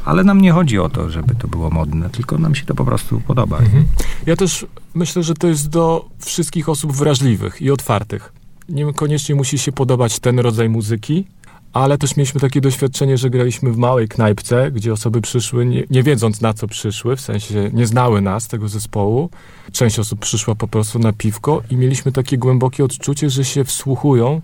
[0.05, 2.85] Ale nam nie chodzi o to, żeby to było modne, tylko nam się to po
[2.85, 3.57] prostu podoba.
[3.57, 3.85] Mhm.
[4.25, 8.33] Ja też myślę, że to jest do wszystkich osób wrażliwych i otwartych.
[8.69, 11.25] Niekoniecznie musi się podobać ten rodzaj muzyki,
[11.73, 16.03] ale też mieliśmy takie doświadczenie, że graliśmy w małej knajpce, gdzie osoby przyszły nie, nie,
[16.03, 19.29] wiedząc na co przyszły, w sensie nie znały nas, tego zespołu.
[19.71, 24.41] Część osób przyszła po prostu na piwko i mieliśmy takie głębokie odczucie, że się wsłuchują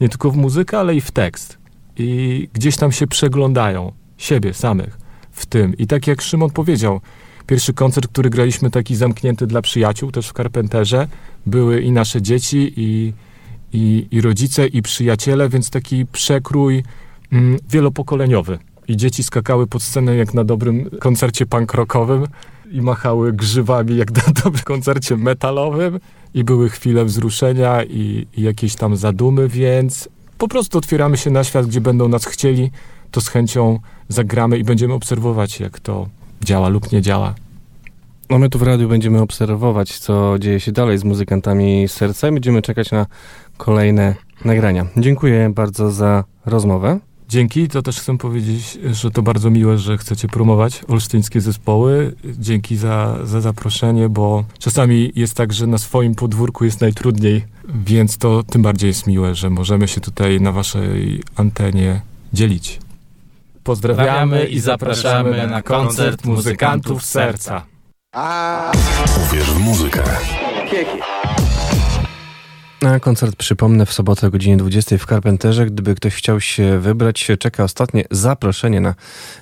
[0.00, 1.58] nie tylko w muzykę, ale i w tekst.
[1.96, 4.98] I gdzieś tam się przeglądają siebie samych
[5.32, 5.76] w tym.
[5.76, 7.00] I tak jak Szymon powiedział,
[7.46, 11.08] pierwszy koncert, który graliśmy taki zamknięty dla przyjaciół, też w Carpenterze,
[11.46, 13.12] były i nasze dzieci, i
[13.76, 16.82] i, i rodzice, i przyjaciele, więc taki przekrój
[17.32, 18.58] mm, wielopokoleniowy.
[18.88, 22.26] I dzieci skakały pod scenę jak na dobrym koncercie punk rockowym
[22.70, 26.00] i machały grzywami jak na dobrym koncercie metalowym
[26.34, 30.08] i były chwile wzruszenia i, i jakieś tam zadumy, więc
[30.38, 32.70] po prostu otwieramy się na świat, gdzie będą nas chcieli,
[33.10, 33.78] to z chęcią
[34.08, 36.08] zagramy i będziemy obserwować, jak to
[36.42, 37.34] działa lub nie działa.
[38.30, 42.32] No my tu w radiu będziemy obserwować, co dzieje się dalej z muzykantami serca i
[42.32, 43.06] będziemy czekać na
[43.56, 44.14] kolejne
[44.44, 44.86] nagrania.
[44.96, 46.98] Dziękuję bardzo za rozmowę.
[47.28, 52.14] Dzięki, to też chcę powiedzieć, że to bardzo miłe, że chcecie promować olsztyńskie zespoły.
[52.24, 58.18] Dzięki za, za zaproszenie, bo czasami jest tak, że na swoim podwórku jest najtrudniej, więc
[58.18, 62.00] to tym bardziej jest miłe, że możemy się tutaj na waszej antenie
[62.32, 62.80] dzielić.
[63.64, 67.62] Pozdrawiamy i zapraszamy na koncert muzykantów serca.
[69.26, 70.02] Uwierz w muzykę.
[72.82, 75.66] Na koncert przypomnę w sobotę o godzinie 20 w Carpenterze.
[75.66, 78.94] Gdyby ktoś chciał się wybrać, czeka ostatnie zaproszenie na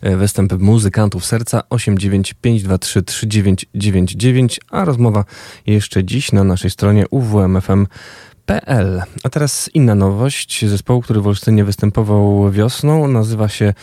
[0.02, 5.24] e, występ muzykantów serca 895233999, a rozmowa
[5.66, 9.02] jeszcze dziś na naszej stronie uwmfm.pl.
[9.24, 13.74] A teraz inna nowość zespołu, który w Olsztynie występował wiosną, nazywa się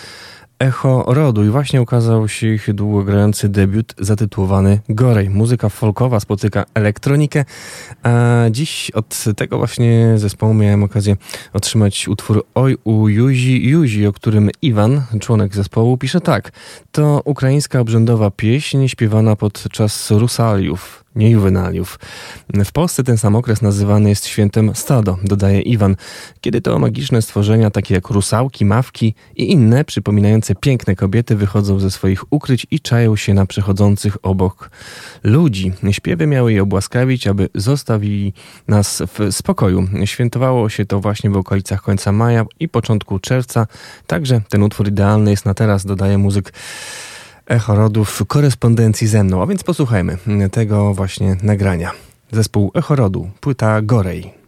[0.62, 5.30] Echo Rodu i właśnie ukazał się ich długogrający debiut zatytułowany Gorej.
[5.30, 7.46] Muzyka folkowa spotyka elektronikę,
[8.04, 11.16] a dziś od tego właśnie zespołu miałem okazję
[11.54, 16.52] otrzymać utwór Oj u Juzi Juzi, o którym Iwan, członek zespołu, pisze tak.
[16.92, 22.00] To ukraińska obrzędowa pieśń śpiewana podczas rusaliów nie juwenaliów.
[22.66, 25.96] W Polsce ten sam okres nazywany jest świętem stado, dodaje Iwan,
[26.42, 31.92] kiedy to magiczne stworzenia takie jak rusałki, mawki i inne przypominające piękne kobiety wychodzą ze
[31.92, 34.70] swoich ukryć i czają się na przechodzących obok
[35.24, 35.74] ludzi.
[35.92, 38.34] Śpiewy miały je obłaskawić, aby zostawili
[38.68, 39.88] nas w spokoju.
[40.06, 43.68] Świętowało się to właśnie w okolicach końca maja i początku czerwca,
[44.08, 46.54] także ten utwór idealny jest na teraz, dodaje muzyk
[47.52, 50.18] Echo Rodów korespondencji ze mną, a więc posłuchajmy
[50.52, 51.92] tego właśnie nagrania.
[52.32, 54.41] Zespół Echo Rodu, płyta Gorej.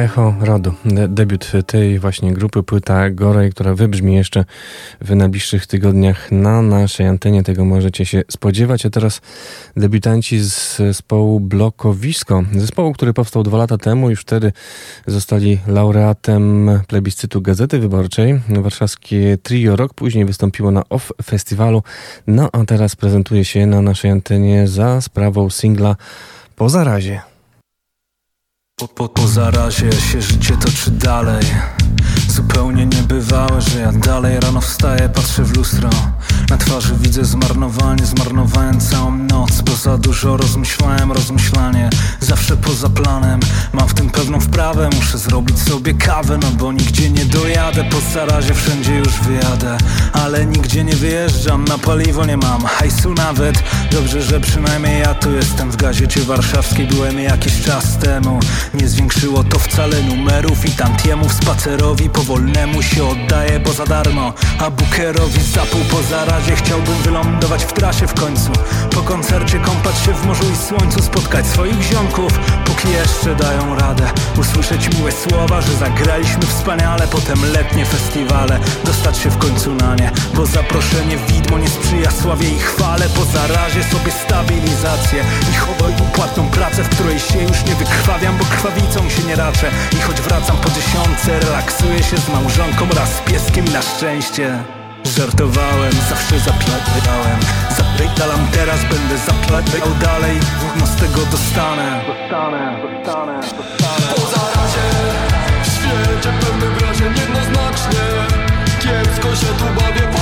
[0.00, 0.74] Echo Rodu.
[0.84, 4.44] De debiut tej właśnie grupy, płyta Gorej, która wybrzmi jeszcze
[5.00, 7.42] w najbliższych tygodniach na naszej antenie.
[7.42, 8.86] Tego możecie się spodziewać.
[8.86, 9.20] A teraz
[9.76, 12.42] debiutanci z zespołu Blokowisko.
[12.56, 14.10] Zespołu, który powstał dwa lata temu.
[14.10, 14.52] Już wtedy
[15.06, 18.40] zostali laureatem plebiscytu Gazety Wyborczej.
[18.48, 21.82] Warszawskie trio rok później wystąpiło na OFF Festiwalu.
[22.26, 25.96] No a teraz prezentuje się na naszej antenie za sprawą singla
[26.56, 27.29] Po zarazie.
[28.80, 31.44] Po, po, po zarazie się życie toczy dalej.
[32.28, 35.90] Zupełnie niebywałe, że ja dalej rano wstaję, patrzę w lustro
[36.50, 41.90] Na twarzy widzę zmarnowanie, zmarnowałem całą noc Bo za dużo rozmyślałem, rozmyślanie
[42.20, 43.40] Zawsze poza planem.
[43.72, 48.00] Mam w tym pewną wprawę, muszę zrobić sobie kawę No bo nigdzie nie dojadę, po
[48.00, 49.78] zarazie wszędzie już wyjadę.
[50.12, 53.62] Ale nigdzie nie wyjeżdżam, na paliwo nie mam hajsu nawet.
[53.92, 55.70] Dobrze, że przynajmniej ja tu jestem.
[55.70, 58.40] W gazecie warszawskiej byłem jakiś czas temu.
[58.74, 61.32] Nie zwiększyło to wcale numerów i tantiemów.
[61.32, 64.32] Spacerowi powolnemu się oddaje, bo za darmo.
[64.58, 68.52] A Bookerowi za pół po zarazie Chciałbym wylądować w trasie w końcu.
[68.90, 72.32] Po koncercie kąpać się w morzu i słońcu Spotkać swoich ziomków,
[72.64, 79.30] póki jeszcze dają radę Usłyszeć miłe słowa, że zagraliśmy wspaniale Potem letnie festiwale, dostać się
[79.30, 84.12] w końcu na nie Bo zaproszenie widmo nie sprzyja sławie i chwale Po zarazie sobie
[84.12, 89.36] stabilizację I chowaj płatną pracę, w której się już nie wykrwawiam Bo krwawicą się nie
[89.36, 89.70] raczę.
[89.92, 95.92] I choć wracam po dziesiątce Relaksuję się z małżonką oraz z pieskiem na szczęście Żartowałem,
[96.08, 97.38] zawsze zapiadałem
[97.76, 100.38] Zapytalam teraz, będę zapiadał dalej.
[100.80, 102.00] No z tego dostanę.
[102.06, 104.14] Dostanę, dostanę, dostanę.
[104.14, 104.86] Po zarazie
[105.62, 108.04] w świecie pełnym wrażeń jednoznacznie
[108.80, 110.19] Kiepsko się tu bawię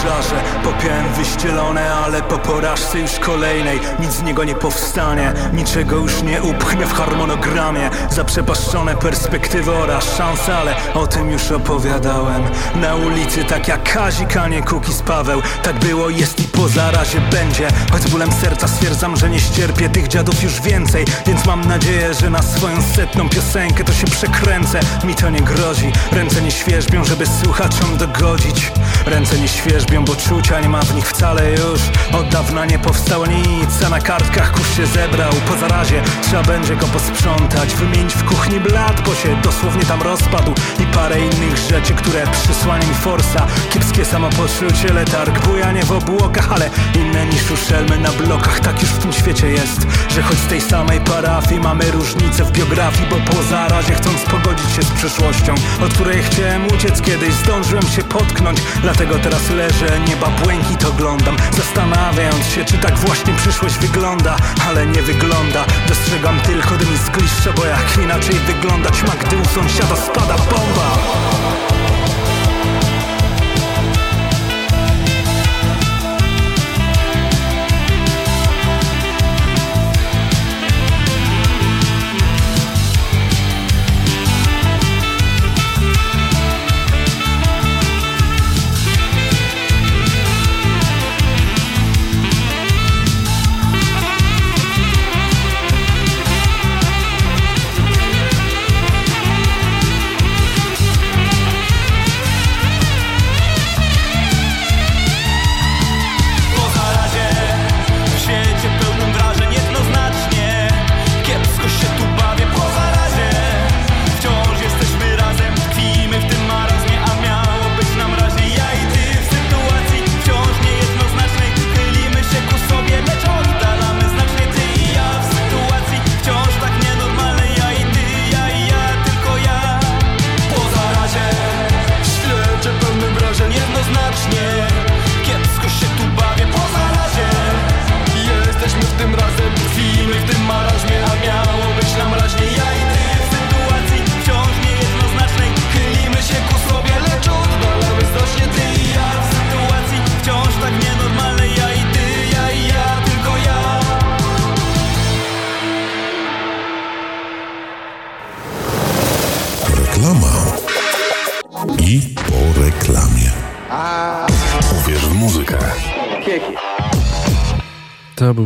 [0.00, 5.32] pożarze Popiałem wyścielone, ale po porażce już kolejnej Nic z niego nie powstanie.
[5.52, 7.90] Niczego już nie upchnę w harmonogramie.
[8.10, 12.42] Zaprzepaszczone perspektywy oraz szanse Ale o tym już opowiadałem.
[12.74, 15.42] Na ulicy tak jak Kazik, a nie Kukiz Paweł.
[15.62, 17.68] Tak było, jest i po zarazie będzie.
[17.92, 21.04] Choć z bólem serca stwierdzam, że nie ścierpię Tych dziadów już więcej.
[21.26, 25.92] Więc mam nadzieję, że na swoją setną piosenkę To się przekręcę, mi to nie grozi.
[26.12, 28.72] Ręce nie świeżbią, żeby słuchaczom dogodzić.
[29.06, 31.80] Ręce nie świeżbią, bo czucia nie ma w nich wcale już.
[32.12, 35.32] Od dawna nie powstało nic, a na kartkach kurz się zebrał.
[35.48, 37.74] Po zarazie trzeba będzie go posprzątać.
[37.74, 40.54] Wymienić w kuchni blat, bo się dosłownie tam rozpadł.
[40.78, 43.46] I parę innych rzeczy, które przysłania mi forsa.
[43.70, 48.60] Kiepskie samopoczucie, letarg, bujanie w obłokach Ale inne niż uszelmy na blokach.
[48.60, 52.52] Tak już w tym świecie jest, że choć z tej samej parafii Mamy różnice w
[52.52, 57.82] biografii, bo po zarazie chcąc pogodzić się z przyszłością Od której chciałem uciec kiedyś, zdążyłem
[57.82, 58.58] się potknąć.
[58.82, 64.36] Dlatego teraz leżę, nieba błękit oglądam Zastanawiając się, czy tak właśnie przyszłość wygląda
[64.68, 65.64] Ale nie wygląda.
[65.88, 71.09] Dostrzegam tylko dym z gliszcza Bo jak inaczej wyglądać ma, gdy u sąsiada spada bomba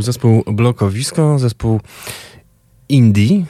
[0.04, 1.80] zespół Blokowisko, zespół
[2.88, 3.44] indie,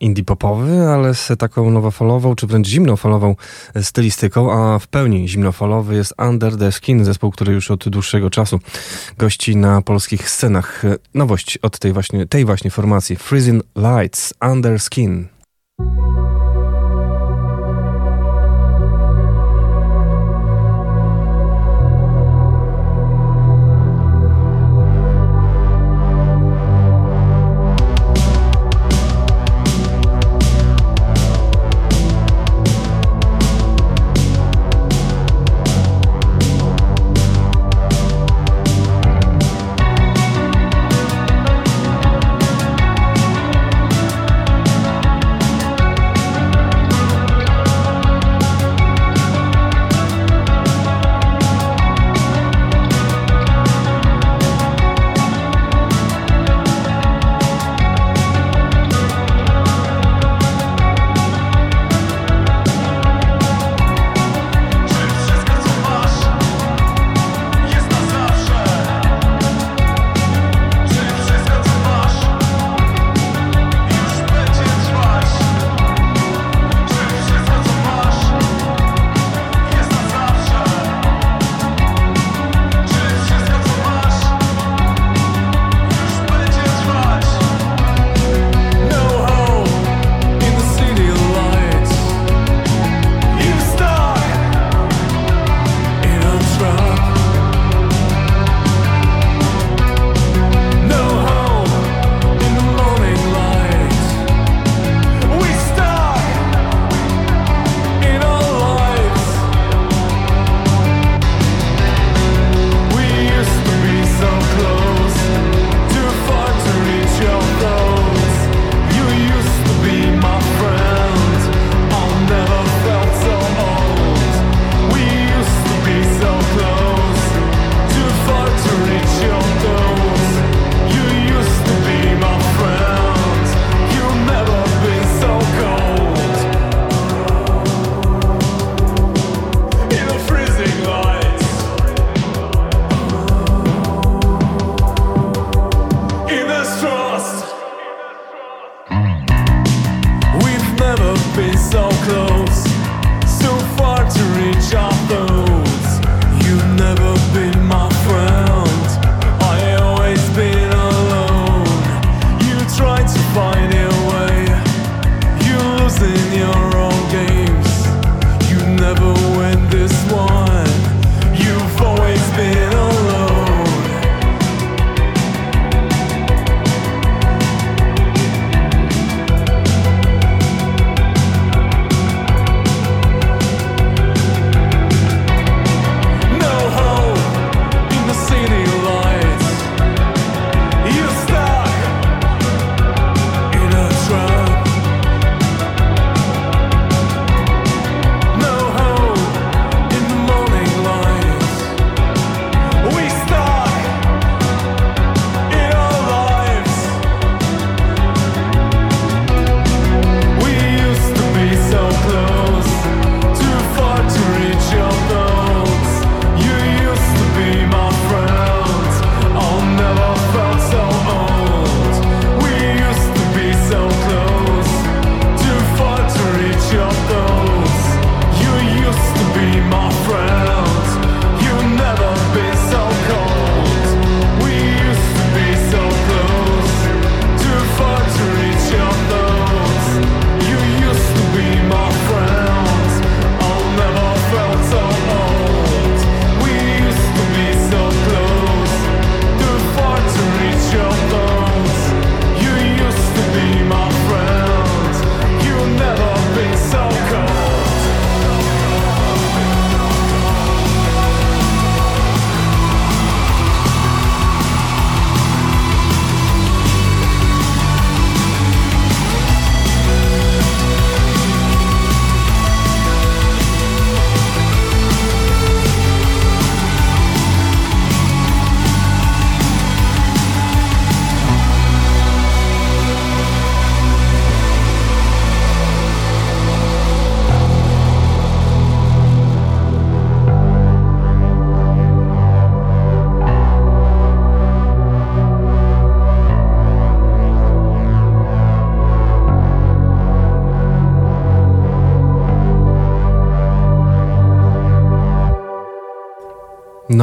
[0.00, 3.36] indie popowy, ale z taką nowofalową, czy wręcz zimnofalową
[3.82, 8.60] stylistyką, a w pełni zimnofalowy jest Under the Skin, zespół, który już od dłuższego czasu
[9.18, 10.82] gości na polskich scenach.
[11.14, 15.28] Nowość od tej właśnie, tej właśnie formacji, Freezing Lights, Under Skin.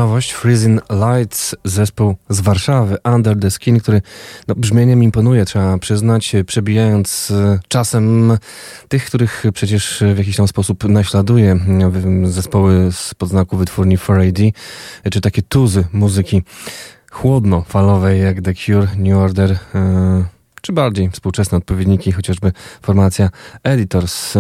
[0.06, 4.02] Nowość Freezing Lights, zespół z Warszawy, Under the Skin, który
[4.48, 8.38] no, brzmieniem imponuje, trzeba przyznać, przebijając e, czasem
[8.88, 11.60] tych, których przecież w jakiś tam sposób naśladuje
[12.24, 14.52] zespoły z podznaku wytwórni 4AD,
[15.12, 16.44] czy takie tuzy muzyki
[17.12, 20.26] chłodno-falowej jak The Cure, New Order, e,
[20.62, 22.52] czy bardziej współczesne odpowiedniki, chociażby
[22.82, 23.30] formacja
[23.64, 24.34] Editors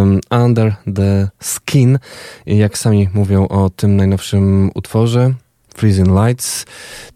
[0.44, 2.00] Under the Skin.
[2.46, 5.34] Jak sami mówią o tym najnowszym utworze,
[5.76, 6.65] Freezing Lights,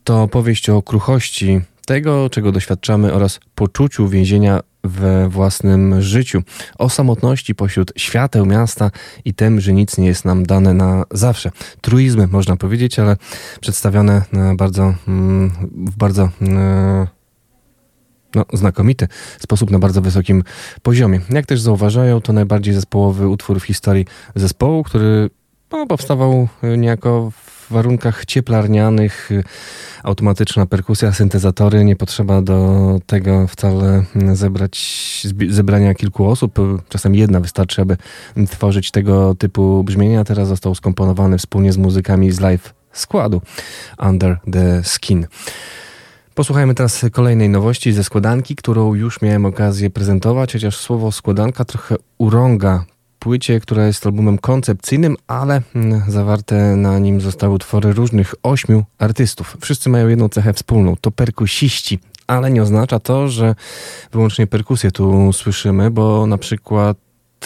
[0.03, 6.41] to powieść o kruchości tego, czego doświadczamy oraz poczuciu więzienia we własnym życiu,
[6.77, 8.91] o samotności pośród świateł miasta
[9.25, 11.51] i tym, że nic nie jest nam dane na zawsze.
[11.81, 13.17] Truizmy można powiedzieć, ale
[13.61, 17.07] przedstawione na bardzo, mm, w bardzo mm,
[18.35, 19.07] no, znakomity
[19.39, 20.43] sposób na bardzo wysokim
[20.81, 21.21] poziomie.
[21.29, 24.05] Jak też zauważają, to najbardziej zespołowy utwór w historii
[24.35, 25.29] zespołu, który
[25.71, 29.29] no, powstawał niejako w warunkach cieplarnianych,
[30.03, 34.77] automatyczna perkusja, syntezatory, nie potrzeba do tego wcale zebrać,
[35.49, 36.59] zebrania kilku osób,
[36.89, 37.97] czasem jedna wystarczy, aby
[38.49, 40.23] tworzyć tego typu brzmienia.
[40.23, 43.41] Teraz został skomponowany wspólnie z muzykami z live składu
[44.09, 45.27] Under the Skin.
[46.35, 51.95] Posłuchajmy teraz kolejnej nowości ze składanki, którą już miałem okazję prezentować, chociaż słowo składanka trochę
[52.17, 52.85] urąga
[53.19, 59.57] płycie, która jest albumem koncepcyjnym, ale mm, zawarte na nim zostały utwory różnych ośmiu artystów.
[59.61, 63.55] Wszyscy mają jedną cechę wspólną, to perkusiści, ale nie oznacza to, że
[64.11, 66.97] wyłącznie perkusję tu słyszymy, bo na przykład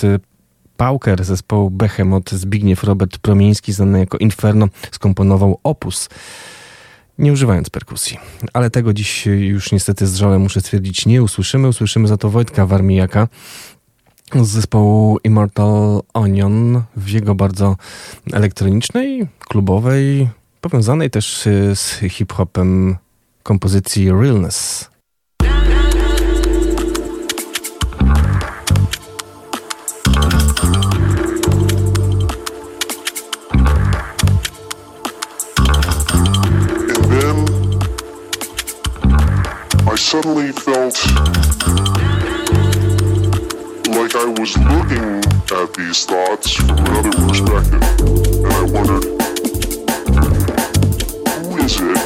[0.04, 0.20] y,
[0.78, 6.10] Pauker zespołu Behemoth Zbigniew Robert Promiński, znany jako Inferno, skomponował opus
[7.18, 8.18] nie używając perkusji.
[8.54, 11.68] Ale tego dziś już niestety z żalem muszę stwierdzić nie usłyszymy.
[11.68, 13.28] Usłyszymy za to Wojtka Warmijaka
[14.42, 17.76] z zespołu Immortal Onion w jego bardzo
[18.34, 20.30] elektronicznej, klubowej,
[20.62, 22.98] powiązanej też z hip-hopem
[23.44, 24.90] kompozycji Realness.
[39.94, 42.03] I suddenly felt
[44.16, 47.82] like I was looking at these thoughts from another perspective.
[48.44, 49.04] And I wondered,
[51.40, 51.98] who is it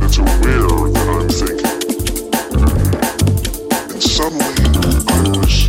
[0.00, 1.74] that's aware that I'm thinking?
[3.92, 4.54] And suddenly
[5.08, 5.66] I was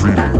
[0.00, 0.37] Dren,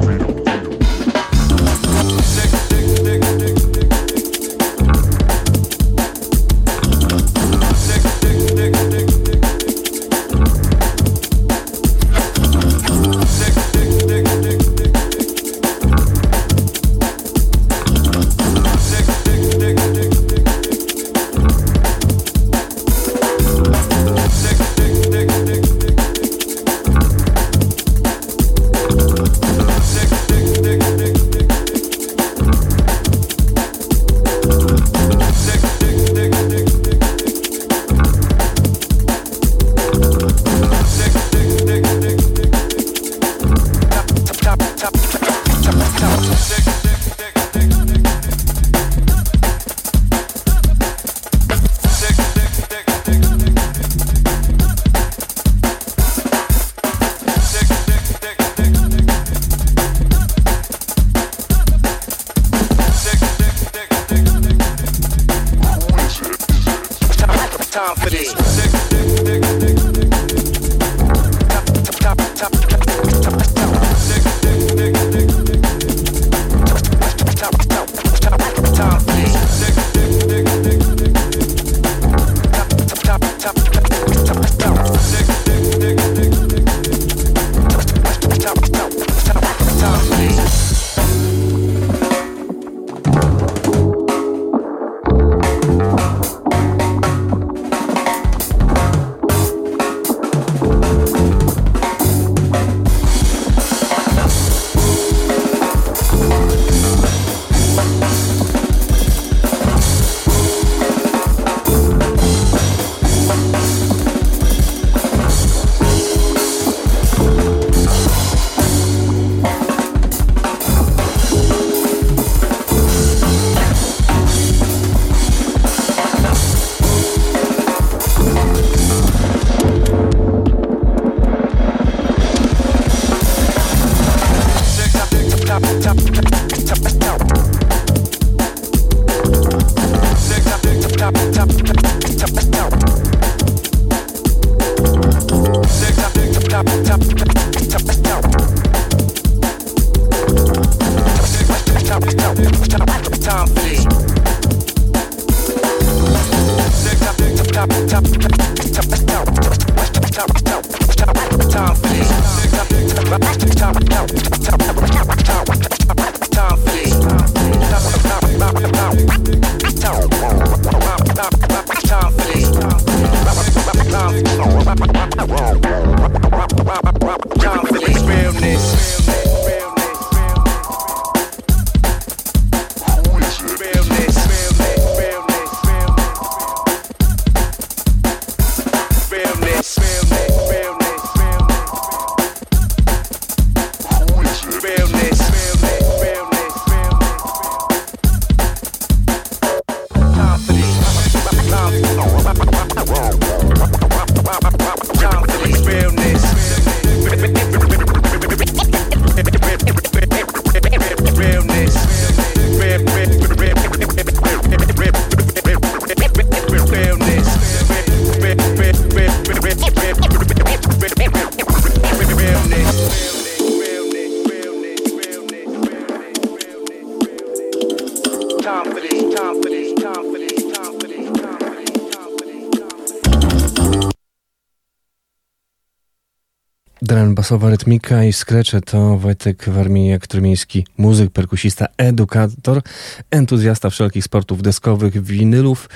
[237.28, 242.62] basowa rytmika i skrecze to Wojtek Warmijak-Trymiejski, muzyk, perkusista, edukator,
[243.10, 245.68] entuzjasta wszelkich sportów deskowych, winylów,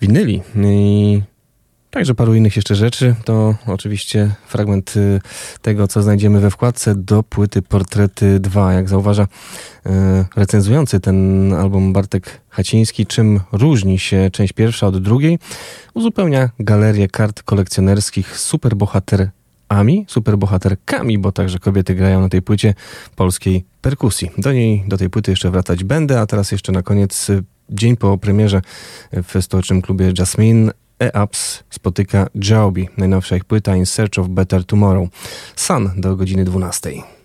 [0.00, 1.22] winyli i
[1.90, 3.14] także paru innych jeszcze rzeczy.
[3.24, 5.20] To oczywiście fragment y,
[5.62, 8.72] tego, co znajdziemy we wkładce do płyty Portrety 2.
[8.72, 9.90] Jak zauważa y,
[10.36, 15.38] recenzujący ten album Bartek Haciński, czym różni się część pierwsza od drugiej,
[15.94, 19.30] uzupełnia galerię kart kolekcjonerskich superbohater
[19.68, 22.74] Ami, superbohaterkami, bo także kobiety grają na tej płycie
[23.16, 24.30] polskiej perkusji.
[24.38, 27.96] Do niej, do tej płyty jeszcze wracać będę, a teraz jeszcze na koniec, y, dzień
[27.96, 28.62] po premierze
[29.12, 35.08] w stołecznym klubie Jasmine, E-Ups spotyka Jaubi, najnowsza ich płyta In Search of Better Tomorrow.
[35.56, 37.17] Sun do godziny 12.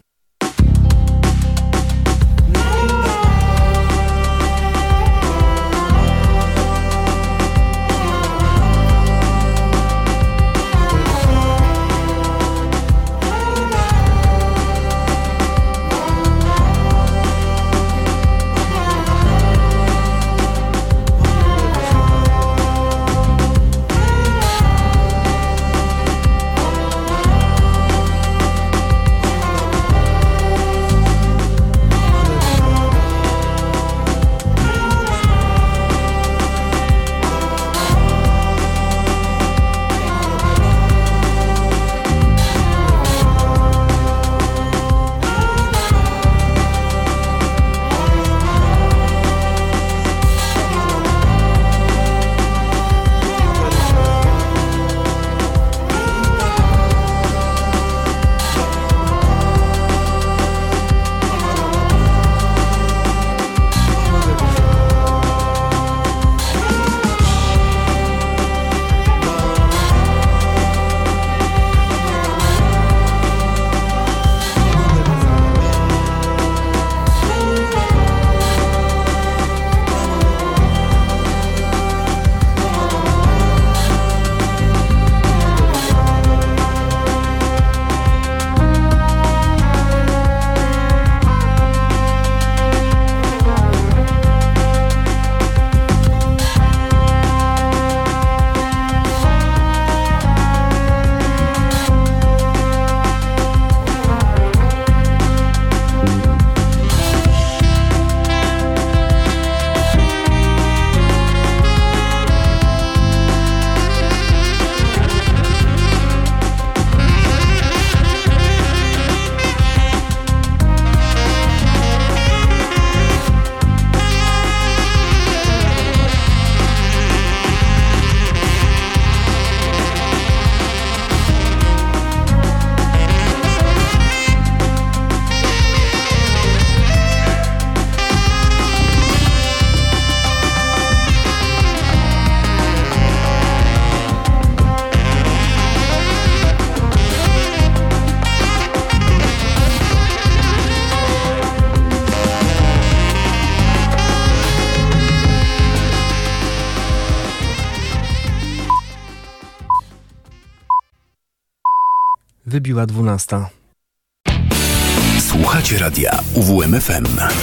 [166.94, 167.43] UWMFM.